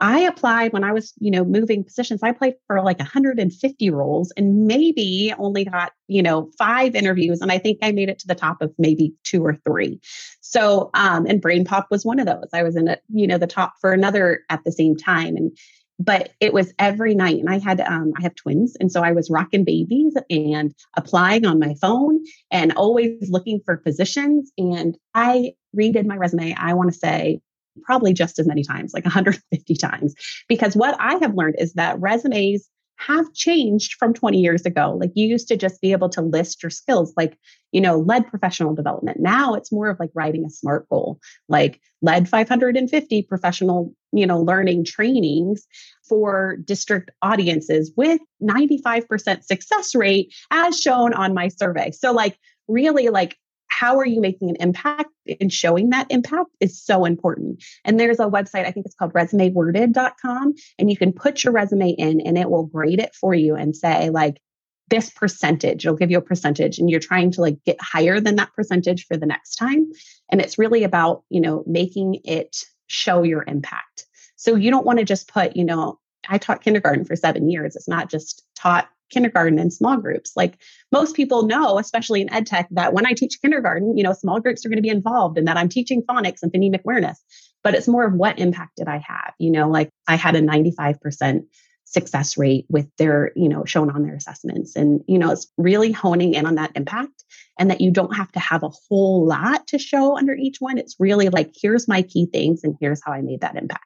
I 0.00 0.20
applied 0.20 0.72
when 0.72 0.84
I 0.84 0.92
was, 0.92 1.12
you 1.18 1.30
know, 1.30 1.44
moving 1.44 1.82
positions. 1.82 2.22
I 2.22 2.28
applied 2.28 2.54
for 2.68 2.80
like 2.82 3.00
150 3.00 3.90
roles 3.90 4.32
and 4.36 4.66
maybe 4.66 5.34
only 5.38 5.64
got, 5.64 5.92
you 6.06 6.22
know, 6.22 6.50
five 6.56 6.94
interviews. 6.94 7.40
And 7.40 7.50
I 7.50 7.58
think 7.58 7.78
I 7.82 7.90
made 7.90 8.08
it 8.08 8.20
to 8.20 8.28
the 8.28 8.36
top 8.36 8.62
of 8.62 8.72
maybe 8.78 9.12
two 9.24 9.44
or 9.44 9.58
three. 9.66 10.00
So, 10.40 10.90
um, 10.94 11.26
and 11.26 11.42
BrainPop 11.42 11.86
was 11.90 12.04
one 12.04 12.20
of 12.20 12.26
those. 12.26 12.48
I 12.52 12.62
was 12.62 12.76
in 12.76 12.86
it, 12.86 13.02
you 13.12 13.26
know, 13.26 13.38
the 13.38 13.48
top 13.48 13.74
for 13.80 13.92
another 13.92 14.44
at 14.50 14.62
the 14.64 14.72
same 14.72 14.96
time. 14.96 15.36
And 15.36 15.56
but 15.98 16.30
it 16.40 16.52
was 16.52 16.72
every 16.78 17.14
night 17.14 17.38
and 17.38 17.50
i 17.50 17.58
had 17.58 17.80
um, 17.80 18.12
i 18.18 18.22
have 18.22 18.34
twins 18.34 18.76
and 18.80 18.90
so 18.90 19.02
i 19.02 19.12
was 19.12 19.30
rocking 19.30 19.64
babies 19.64 20.14
and 20.30 20.74
applying 20.96 21.44
on 21.44 21.58
my 21.58 21.74
phone 21.80 22.20
and 22.50 22.72
always 22.72 23.30
looking 23.30 23.60
for 23.64 23.76
positions 23.76 24.50
and 24.58 24.96
i 25.14 25.52
redid 25.76 26.06
my 26.06 26.16
resume 26.16 26.54
i 26.58 26.72
want 26.72 26.92
to 26.92 26.98
say 26.98 27.40
probably 27.82 28.12
just 28.12 28.38
as 28.38 28.46
many 28.46 28.64
times 28.64 28.92
like 28.92 29.04
150 29.04 29.74
times 29.76 30.14
because 30.48 30.76
what 30.76 30.96
i 31.00 31.16
have 31.16 31.34
learned 31.34 31.56
is 31.58 31.74
that 31.74 32.00
resumes 32.00 32.68
have 32.98 33.32
changed 33.32 33.94
from 33.94 34.12
20 34.12 34.38
years 34.38 34.66
ago. 34.66 34.96
Like 35.00 35.12
you 35.14 35.26
used 35.26 35.48
to 35.48 35.56
just 35.56 35.80
be 35.80 35.92
able 35.92 36.08
to 36.10 36.20
list 36.20 36.62
your 36.62 36.70
skills, 36.70 37.12
like, 37.16 37.38
you 37.72 37.80
know, 37.80 37.98
led 37.98 38.26
professional 38.26 38.74
development. 38.74 39.20
Now 39.20 39.54
it's 39.54 39.72
more 39.72 39.88
of 39.88 39.98
like 40.00 40.10
writing 40.14 40.44
a 40.44 40.50
SMART 40.50 40.88
goal, 40.88 41.18
like 41.48 41.80
led 42.02 42.28
550 42.28 43.22
professional, 43.22 43.94
you 44.12 44.26
know, 44.26 44.40
learning 44.40 44.84
trainings 44.84 45.66
for 46.08 46.56
district 46.64 47.10
audiences 47.22 47.92
with 47.96 48.20
95% 48.42 49.44
success 49.44 49.94
rate 49.94 50.34
as 50.50 50.78
shown 50.78 51.14
on 51.14 51.34
my 51.34 51.48
survey. 51.48 51.92
So 51.92 52.12
like 52.12 52.36
really 52.66 53.08
like 53.08 53.36
how 53.78 53.98
are 53.98 54.06
you 54.06 54.20
making 54.20 54.50
an 54.50 54.56
impact 54.56 55.10
and 55.40 55.52
showing 55.52 55.90
that 55.90 56.06
impact 56.10 56.50
is 56.58 56.82
so 56.82 57.04
important. 57.04 57.62
And 57.84 57.98
there's 57.98 58.18
a 58.18 58.24
website, 58.24 58.66
I 58.66 58.72
think 58.72 58.86
it's 58.86 58.94
called 58.94 59.12
resumeworded.com, 59.12 60.54
and 60.78 60.90
you 60.90 60.96
can 60.96 61.12
put 61.12 61.44
your 61.44 61.52
resume 61.52 61.90
in 61.90 62.20
and 62.20 62.36
it 62.36 62.50
will 62.50 62.66
grade 62.66 62.98
it 62.98 63.14
for 63.14 63.34
you 63.34 63.54
and 63.54 63.76
say, 63.76 64.10
like, 64.10 64.40
this 64.88 65.10
percentage, 65.10 65.84
it'll 65.84 65.98
give 65.98 66.10
you 66.10 66.18
a 66.18 66.22
percentage, 66.22 66.78
and 66.78 66.90
you're 66.90 66.98
trying 66.98 67.30
to 67.30 67.42
like 67.42 67.58
get 67.64 67.76
higher 67.80 68.20
than 68.20 68.36
that 68.36 68.52
percentage 68.54 69.04
for 69.06 69.16
the 69.16 69.26
next 69.26 69.56
time. 69.56 69.92
And 70.32 70.40
it's 70.40 70.58
really 70.58 70.82
about, 70.82 71.24
you 71.28 71.40
know, 71.40 71.62
making 71.66 72.20
it 72.24 72.64
show 72.86 73.22
your 73.22 73.44
impact. 73.46 74.06
So 74.36 74.54
you 74.54 74.70
don't 74.70 74.86
want 74.86 74.98
to 74.98 75.04
just 75.04 75.28
put, 75.28 75.56
you 75.56 75.64
know, 75.64 75.98
I 76.28 76.38
taught 76.38 76.62
kindergarten 76.62 77.04
for 77.04 77.16
seven 77.16 77.50
years. 77.50 77.76
It's 77.76 77.88
not 77.88 78.10
just 78.10 78.44
taught 78.56 78.88
kindergarten 79.10 79.58
in 79.58 79.70
small 79.70 79.96
groups. 79.96 80.32
Like 80.36 80.58
most 80.92 81.16
people 81.16 81.46
know, 81.46 81.78
especially 81.78 82.20
in 82.20 82.32
ed 82.32 82.46
tech, 82.46 82.68
that 82.72 82.92
when 82.92 83.06
I 83.06 83.12
teach 83.12 83.40
kindergarten, 83.40 83.96
you 83.96 84.04
know, 84.04 84.12
small 84.12 84.40
groups 84.40 84.64
are 84.64 84.68
going 84.68 84.76
to 84.76 84.82
be 84.82 84.88
involved 84.88 85.38
and 85.38 85.48
that 85.48 85.56
I'm 85.56 85.68
teaching 85.68 86.02
phonics 86.02 86.42
and 86.42 86.52
phonemic 86.52 86.82
awareness. 86.84 87.22
But 87.64 87.74
it's 87.74 87.88
more 87.88 88.06
of 88.06 88.14
what 88.14 88.38
impact 88.38 88.76
did 88.76 88.88
I 88.88 88.98
have? 88.98 89.34
You 89.38 89.50
know, 89.50 89.68
like 89.68 89.90
I 90.06 90.16
had 90.16 90.36
a 90.36 90.40
95% 90.40 91.44
success 91.84 92.36
rate 92.36 92.66
with 92.68 92.86
their, 92.98 93.32
you 93.34 93.48
know, 93.48 93.64
shown 93.64 93.90
on 93.90 94.02
their 94.02 94.14
assessments. 94.14 94.76
And, 94.76 95.02
you 95.08 95.18
know, 95.18 95.32
it's 95.32 95.46
really 95.56 95.90
honing 95.90 96.34
in 96.34 96.46
on 96.46 96.56
that 96.56 96.72
impact 96.74 97.24
and 97.58 97.70
that 97.70 97.80
you 97.80 97.90
don't 97.90 98.14
have 98.14 98.30
to 98.32 98.40
have 98.40 98.62
a 98.62 98.70
whole 98.88 99.26
lot 99.26 99.66
to 99.68 99.78
show 99.78 100.16
under 100.16 100.34
each 100.34 100.58
one. 100.60 100.78
It's 100.78 100.96
really 100.98 101.30
like, 101.30 101.52
here's 101.60 101.88
my 101.88 102.02
key 102.02 102.26
things 102.26 102.62
and 102.62 102.76
here's 102.80 103.02
how 103.02 103.12
I 103.12 103.22
made 103.22 103.40
that 103.40 103.56
impact. 103.56 103.84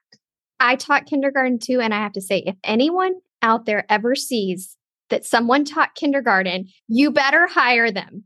I 0.62 0.76
taught 0.76 1.06
kindergarten 1.06 1.58
too. 1.58 1.80
And 1.80 1.92
I 1.92 1.98
have 1.98 2.12
to 2.12 2.20
say, 2.20 2.38
if 2.46 2.54
anyone 2.62 3.14
out 3.42 3.66
there 3.66 3.84
ever 3.90 4.14
sees 4.14 4.76
that 5.10 5.26
someone 5.26 5.64
taught 5.64 5.96
kindergarten, 5.96 6.68
you 6.86 7.10
better 7.10 7.48
hire 7.48 7.90
them. 7.90 8.24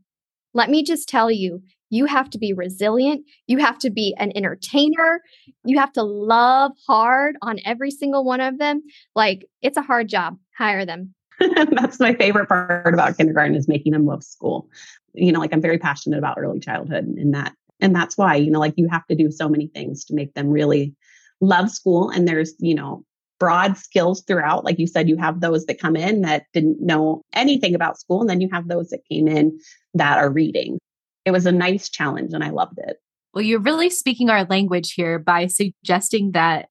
Let 0.53 0.69
me 0.69 0.83
just 0.83 1.09
tell 1.09 1.31
you, 1.31 1.63
you 1.89 2.05
have 2.05 2.29
to 2.29 2.37
be 2.37 2.53
resilient. 2.53 3.25
You 3.47 3.57
have 3.57 3.79
to 3.79 3.89
be 3.89 4.15
an 4.19 4.31
entertainer. 4.35 5.21
You 5.63 5.79
have 5.79 5.91
to 5.93 6.03
love 6.03 6.73
hard 6.87 7.37
on 7.41 7.59
every 7.65 7.89
single 7.89 8.23
one 8.23 8.39
of 8.39 8.59
them. 8.59 8.83
Like 9.15 9.45
it's 9.63 9.77
a 9.77 9.81
hard 9.81 10.07
job. 10.07 10.37
Hire 10.55 10.85
them. 10.85 11.15
That's 11.39 11.99
my 11.99 12.13
favorite 12.13 12.47
part 12.47 12.93
about 12.93 13.17
kindergarten 13.17 13.55
is 13.55 13.67
making 13.67 13.93
them 13.93 14.05
love 14.05 14.23
school. 14.23 14.69
You 15.13 15.31
know, 15.31 15.39
like 15.39 15.53
I'm 15.53 15.61
very 15.61 15.79
passionate 15.79 16.19
about 16.19 16.37
early 16.37 16.59
childhood 16.59 17.05
and 17.05 17.33
that. 17.33 17.53
And 17.79 17.95
that's 17.95 18.17
why, 18.17 18.35
you 18.35 18.49
know, 18.49 18.59
like 18.59 18.73
you 18.75 18.87
have 18.89 19.05
to 19.05 19.15
do 19.15 19.29
so 19.29 19.47
many 19.47 19.67
things 19.67 20.03
to 20.05 20.15
make 20.15 20.33
them 20.33 20.49
really 20.49 20.95
love 21.41 21.69
school. 21.69 22.09
And 22.09 22.27
there's, 22.27 22.53
you 22.59 22.75
know, 22.75 23.03
broad 23.39 23.77
skills 23.77 24.23
throughout. 24.23 24.65
Like 24.65 24.79
you 24.79 24.87
said, 24.87 25.09
you 25.09 25.17
have 25.17 25.41
those 25.41 25.65
that 25.65 25.79
come 25.79 25.95
in 25.95 26.21
that 26.21 26.45
didn't 26.53 26.81
know 26.81 27.21
anything 27.33 27.75
about 27.75 27.99
school. 27.99 28.21
And 28.21 28.29
then 28.29 28.41
you 28.41 28.49
have 28.51 28.67
those 28.67 28.89
that 28.89 29.05
came 29.09 29.27
in 29.27 29.59
that 29.93 30.17
are 30.17 30.31
reading. 30.31 30.79
It 31.25 31.31
was 31.31 31.45
a 31.45 31.51
nice 31.51 31.89
challenge 31.89 32.33
and 32.33 32.43
I 32.43 32.49
loved 32.49 32.79
it. 32.79 32.97
Well, 33.33 33.43
you're 33.43 33.59
really 33.59 33.89
speaking 33.89 34.29
our 34.29 34.45
language 34.45 34.93
here 34.93 35.19
by 35.19 35.47
suggesting 35.47 36.31
that 36.31 36.69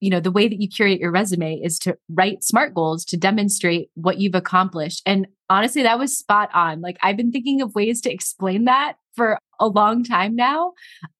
you 0.00 0.10
know 0.10 0.20
the 0.20 0.30
way 0.30 0.48
that 0.48 0.60
you 0.60 0.68
curate 0.68 1.00
your 1.00 1.10
resume 1.10 1.56
is 1.56 1.78
to 1.80 1.96
write 2.08 2.44
smart 2.44 2.74
goals 2.74 3.04
to 3.06 3.16
demonstrate 3.16 3.90
what 3.94 4.18
you've 4.18 4.34
accomplished 4.34 5.02
and 5.06 5.26
honestly 5.50 5.82
that 5.82 5.98
was 5.98 6.16
spot 6.16 6.50
on 6.54 6.80
like 6.80 6.96
i've 7.02 7.16
been 7.16 7.32
thinking 7.32 7.60
of 7.60 7.74
ways 7.74 8.00
to 8.00 8.12
explain 8.12 8.64
that 8.64 8.94
for 9.16 9.38
a 9.58 9.66
long 9.66 10.04
time 10.04 10.36
now 10.36 10.72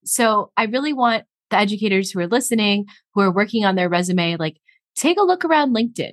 so 0.05 0.53
i 0.57 0.65
really 0.65 0.93
want 0.93 1.25
the 1.51 1.59
educators 1.59 2.11
who 2.11 2.21
are 2.21 2.27
listening 2.27 2.87
who 3.15 3.21
are 3.21 3.33
working 3.33 3.65
on 3.65 3.75
their 3.75 3.89
resume 3.89 4.37
like 4.37 4.57
take 4.97 5.19
a 5.19 5.23
look 5.23 5.45
around 5.45 5.75
linkedin 5.75 6.13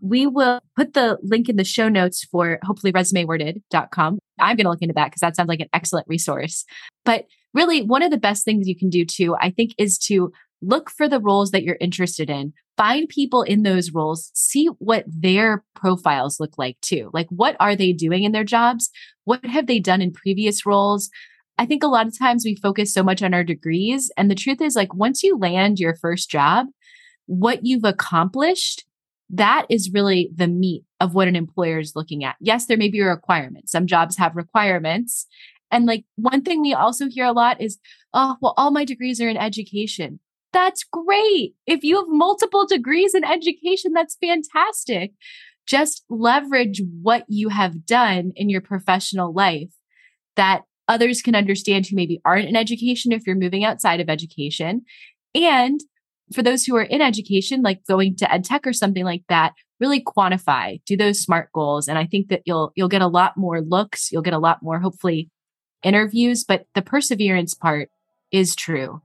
we 0.00 0.26
will 0.26 0.60
put 0.76 0.94
the 0.94 1.18
link 1.22 1.48
in 1.48 1.56
the 1.56 1.64
show 1.64 1.88
notes 1.88 2.24
for 2.24 2.58
hopefully 2.62 2.92
resumeworded.com. 2.92 4.18
I'm 4.38 4.56
going 4.56 4.64
to 4.64 4.70
look 4.70 4.82
into 4.82 4.94
that 4.94 5.06
because 5.06 5.20
that 5.20 5.36
sounds 5.36 5.48
like 5.48 5.60
an 5.60 5.70
excellent 5.72 6.06
resource. 6.08 6.64
But 7.04 7.24
really, 7.54 7.82
one 7.82 8.02
of 8.02 8.10
the 8.10 8.18
best 8.18 8.44
things 8.44 8.68
you 8.68 8.76
can 8.76 8.90
do 8.90 9.04
too, 9.04 9.36
I 9.40 9.50
think, 9.50 9.72
is 9.78 9.98
to 10.06 10.32
look 10.62 10.90
for 10.90 11.08
the 11.08 11.20
roles 11.20 11.50
that 11.50 11.62
you're 11.62 11.78
interested 11.80 12.28
in. 12.28 12.52
Find 12.76 13.08
people 13.08 13.42
in 13.42 13.62
those 13.62 13.92
roles, 13.92 14.30
see 14.34 14.66
what 14.78 15.04
their 15.06 15.64
profiles 15.74 16.38
look 16.38 16.58
like 16.58 16.78
too. 16.82 17.10
Like, 17.14 17.26
what 17.30 17.56
are 17.58 17.74
they 17.74 17.92
doing 17.92 18.24
in 18.24 18.32
their 18.32 18.44
jobs? 18.44 18.90
What 19.24 19.44
have 19.46 19.66
they 19.66 19.78
done 19.78 20.02
in 20.02 20.12
previous 20.12 20.66
roles? 20.66 21.08
I 21.58 21.66
think 21.66 21.82
a 21.82 21.88
lot 21.88 22.06
of 22.06 22.18
times 22.18 22.44
we 22.44 22.56
focus 22.56 22.92
so 22.92 23.02
much 23.02 23.22
on 23.22 23.32
our 23.32 23.44
degrees. 23.44 24.10
And 24.16 24.30
the 24.30 24.34
truth 24.34 24.60
is, 24.60 24.76
like, 24.76 24.94
once 24.94 25.22
you 25.22 25.38
land 25.38 25.78
your 25.78 25.94
first 25.94 26.30
job, 26.30 26.66
what 27.26 27.64
you've 27.64 27.84
accomplished, 27.84 28.84
that 29.30 29.66
is 29.68 29.90
really 29.92 30.30
the 30.34 30.46
meat 30.46 30.84
of 31.00 31.14
what 31.14 31.28
an 31.28 31.36
employer 31.36 31.78
is 31.78 31.96
looking 31.96 32.24
at. 32.24 32.36
Yes, 32.40 32.66
there 32.66 32.76
may 32.76 32.88
be 32.88 33.00
a 33.00 33.06
requirement. 33.06 33.68
Some 33.68 33.86
jobs 33.86 34.16
have 34.16 34.36
requirements. 34.36 35.26
And 35.70 35.86
like 35.86 36.04
one 36.14 36.42
thing 36.42 36.62
we 36.62 36.74
also 36.74 37.08
hear 37.08 37.24
a 37.24 37.32
lot 37.32 37.60
is, 37.60 37.78
oh, 38.14 38.36
well, 38.40 38.54
all 38.56 38.70
my 38.70 38.84
degrees 38.84 39.20
are 39.20 39.28
in 39.28 39.36
education. 39.36 40.20
That's 40.52 40.84
great. 40.84 41.54
If 41.66 41.82
you 41.82 41.96
have 41.96 42.06
multiple 42.08 42.66
degrees 42.66 43.14
in 43.14 43.24
education, 43.24 43.92
that's 43.92 44.16
fantastic. 44.20 45.12
Just 45.66 46.04
leverage 46.08 46.80
what 47.02 47.24
you 47.28 47.48
have 47.48 47.84
done 47.84 48.32
in 48.36 48.48
your 48.48 48.60
professional 48.60 49.32
life 49.32 49.74
that 50.36 50.62
others 50.88 51.22
can 51.22 51.34
understand 51.34 51.86
who 51.86 51.96
maybe 51.96 52.20
aren't 52.24 52.48
in 52.48 52.56
education 52.56 53.12
if 53.12 53.26
you're 53.26 53.36
moving 53.36 53.64
outside 53.64 54.00
of 54.00 54.08
education. 54.08 54.82
And 55.34 55.80
for 56.32 56.42
those 56.42 56.64
who 56.64 56.76
are 56.76 56.82
in 56.82 57.00
education, 57.00 57.62
like 57.62 57.84
going 57.86 58.16
to 58.16 58.32
ed 58.32 58.44
tech 58.44 58.66
or 58.66 58.72
something 58.72 59.04
like 59.04 59.22
that, 59.28 59.52
really 59.78 60.02
quantify, 60.02 60.80
do 60.84 60.96
those 60.96 61.20
SMART 61.20 61.52
goals. 61.52 61.88
And 61.88 61.98
I 61.98 62.06
think 62.06 62.28
that 62.28 62.42
you'll 62.46 62.72
you'll 62.74 62.88
get 62.88 63.02
a 63.02 63.06
lot 63.06 63.36
more 63.36 63.60
looks, 63.60 64.10
you'll 64.10 64.22
get 64.22 64.34
a 64.34 64.38
lot 64.38 64.62
more, 64.62 64.80
hopefully, 64.80 65.30
interviews. 65.82 66.44
But 66.44 66.66
the 66.74 66.82
perseverance 66.82 67.54
part 67.54 67.90
is 68.32 68.56
true. 68.56 69.02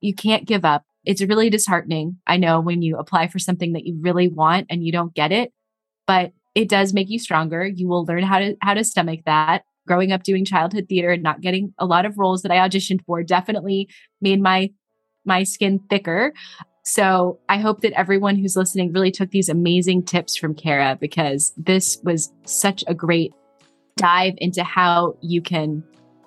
You 0.00 0.14
can't 0.14 0.46
give 0.46 0.64
up 0.64 0.84
it's 1.04 1.22
really 1.22 1.50
disheartening. 1.50 2.18
I 2.26 2.36
know 2.36 2.60
when 2.60 2.82
you 2.82 2.96
apply 2.96 3.28
for 3.28 3.38
something 3.38 3.72
that 3.72 3.84
you 3.84 3.98
really 4.00 4.28
want 4.28 4.66
and 4.70 4.84
you 4.84 4.92
don't 4.92 5.14
get 5.14 5.32
it, 5.32 5.52
but 6.06 6.32
it 6.54 6.68
does 6.68 6.92
make 6.92 7.08
you 7.08 7.18
stronger. 7.18 7.66
You 7.66 7.88
will 7.88 8.04
learn 8.04 8.22
how 8.22 8.38
to 8.38 8.56
how 8.60 8.74
to 8.74 8.84
stomach 8.84 9.20
that. 9.26 9.64
Growing 9.86 10.12
up 10.12 10.22
doing 10.22 10.44
childhood 10.44 10.86
theater 10.88 11.10
and 11.10 11.22
not 11.22 11.40
getting 11.40 11.74
a 11.78 11.86
lot 11.86 12.06
of 12.06 12.18
roles 12.18 12.42
that 12.42 12.52
I 12.52 12.56
auditioned 12.56 13.04
for 13.04 13.22
definitely 13.22 13.88
made 14.20 14.40
my 14.40 14.70
my 15.24 15.42
skin 15.44 15.80
thicker. 15.88 16.32
So 16.84 17.38
I 17.48 17.58
hope 17.58 17.80
that 17.82 17.92
everyone 17.92 18.36
who's 18.36 18.56
listening 18.56 18.92
really 18.92 19.12
took 19.12 19.30
these 19.30 19.48
amazing 19.48 20.04
tips 20.04 20.36
from 20.36 20.54
Cara 20.54 20.98
because 21.00 21.52
this 21.56 21.98
was 22.02 22.32
such 22.44 22.82
a 22.88 22.94
great 22.94 23.32
dive 23.96 24.34
into 24.38 24.64
how 24.64 25.16
you 25.20 25.40
can 25.40 25.84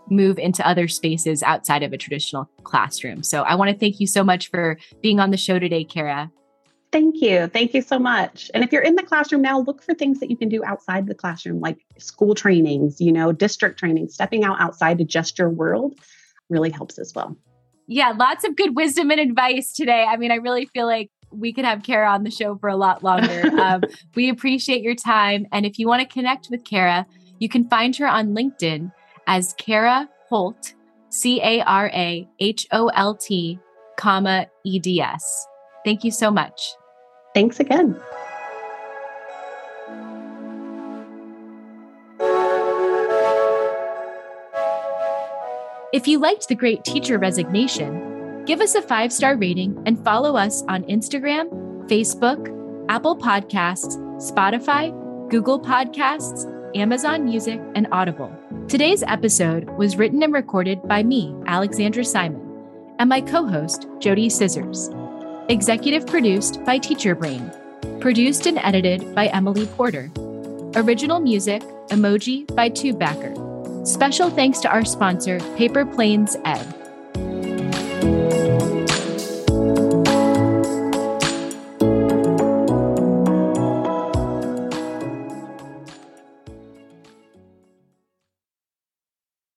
move 0.10 0.38
into 0.38 0.66
other 0.66 0.88
spaces 0.88 1.44
outside 1.44 1.84
of 1.84 1.92
a 1.92 1.98
traditional 1.98 2.50
classroom. 2.64 3.24
So 3.24 3.42
I 3.42 3.56
want 3.56 3.72
to 3.72 3.78
thank 3.78 4.00
you 4.00 4.08
so 4.08 4.24
much 4.24 4.50
for 4.50 4.78
being 5.02 5.20
on 5.20 5.32
the 5.32 5.38
show 5.38 5.60
today, 5.60 5.84
Cara. 5.84 6.32
Thank 6.96 7.22
you. 7.22 7.48
Thank 7.48 7.74
you 7.74 7.82
so 7.82 8.00
much. 8.00 8.50
And 8.54 8.64
if 8.64 8.72
you're 8.72 8.82
in 8.82 8.96
the 8.96 9.04
classroom 9.04 9.42
now, 9.42 9.60
look 9.60 9.84
for 9.84 9.94
things 9.94 10.22
that 10.22 10.30
you 10.32 10.38
can 10.38 10.48
do 10.48 10.64
outside 10.64 11.08
the 11.08 11.14
classroom, 11.14 11.60
like 11.60 11.86
school 11.98 12.34
trainings, 12.34 13.02
you 13.02 13.12
know, 13.12 13.34
district 13.34 13.78
training, 13.78 14.08
stepping 14.08 14.46
out 14.46 14.62
outside 14.62 15.00
to 15.00 15.04
just 15.04 15.38
your 15.38 15.50
world 15.50 16.00
really 16.50 16.70
helps 16.70 16.98
as 16.98 17.12
well. 17.14 17.36
Yeah, 17.88 18.14
lots 18.18 18.46
of 18.46 18.56
good 18.56 18.78
wisdom 18.78 19.12
and 19.12 19.20
advice 19.20 19.74
today. 19.74 20.06
I 20.08 20.16
mean, 20.16 20.32
I 20.32 20.36
really 20.36 20.68
feel 20.68 20.86
like 20.86 21.12
we 21.32 21.52
could 21.52 21.66
have 21.66 21.84
Cara 21.84 22.10
on 22.10 22.24
the 22.24 22.32
show 22.32 22.58
for 22.60 22.70
a 22.70 22.78
lot 22.78 23.04
longer. 23.04 23.46
um, 23.60 23.82
we 24.16 24.30
appreciate 24.30 24.82
your 24.82 24.96
time. 24.96 25.48
And 25.52 25.66
if 25.66 25.78
you 25.78 25.90
want 25.90 26.02
to 26.02 26.08
connect 26.08 26.48
with 26.50 26.64
Cara, 26.64 27.06
you 27.40 27.50
can 27.50 27.68
find 27.68 27.94
her 27.98 28.08
on 28.08 28.30
LinkedIn 28.30 28.90
as 29.28 29.54
Cara 29.58 30.08
Holt, 30.30 30.74
C 31.10 31.42
A 31.44 31.60
R 31.60 31.88
A 31.94 32.26
H 32.40 32.66
O 32.72 32.88
L 32.88 33.16
T, 33.16 33.60
comma 33.98 34.48
E 34.64 34.80
D 34.80 35.02
S. 35.02 35.46
Thank 35.84 36.06
you 36.06 36.12
so 36.12 36.32
much. 36.32 36.74
Thanks 37.36 37.60
again. 37.60 38.00
If 45.92 46.08
you 46.08 46.18
liked 46.20 46.48
the 46.48 46.56
great 46.56 46.86
teacher 46.86 47.20
resignation, 47.20 48.46
give 48.46 48.62
us 48.62 48.76
a 48.76 48.82
five 48.82 49.12
star 49.12 49.36
rating 49.36 49.82
and 49.86 50.02
follow 50.04 50.38
us 50.38 50.64
on 50.70 50.84
Instagram, 50.84 51.50
Facebook, 51.90 52.54
Apple 52.88 53.18
Podcasts, 53.18 53.98
Spotify, 54.18 54.92
Google 55.30 55.60
Podcasts, 55.60 56.50
Amazon 56.74 57.26
Music, 57.26 57.60
and 57.76 57.88
Audible. 57.92 58.34
Today's 58.70 59.04
episode 59.04 59.70
was 59.72 59.98
written 59.98 60.24
and 60.24 60.34
recorded 60.34 60.82
by 60.88 61.04
me, 61.04 61.36
Alexandra 61.48 62.06
Simon, 62.06 62.64
and 62.98 63.10
my 63.10 63.20
co 63.20 63.46
host, 63.46 63.88
JoDee 64.00 64.32
Scissors. 64.32 64.90
Executive 65.48 66.08
produced 66.08 66.64
by 66.66 66.80
Teacher 66.80 67.14
Brain. 67.14 67.52
Produced 68.00 68.48
and 68.48 68.58
edited 68.58 69.14
by 69.14 69.28
Emily 69.28 69.68
Porter. 69.68 70.10
Original 70.76 71.20
music, 71.20 71.62
Emoji 71.90 72.48
by 72.56 72.68
TubeBacker. 72.68 73.86
Special 73.86 74.32
thanks 74.32 74.60
to 74.62 74.70
our 74.70 74.84
sponsor, 74.84 75.40
Paper 75.56 75.86
Planes 75.86 76.36
Ed. 76.46 76.66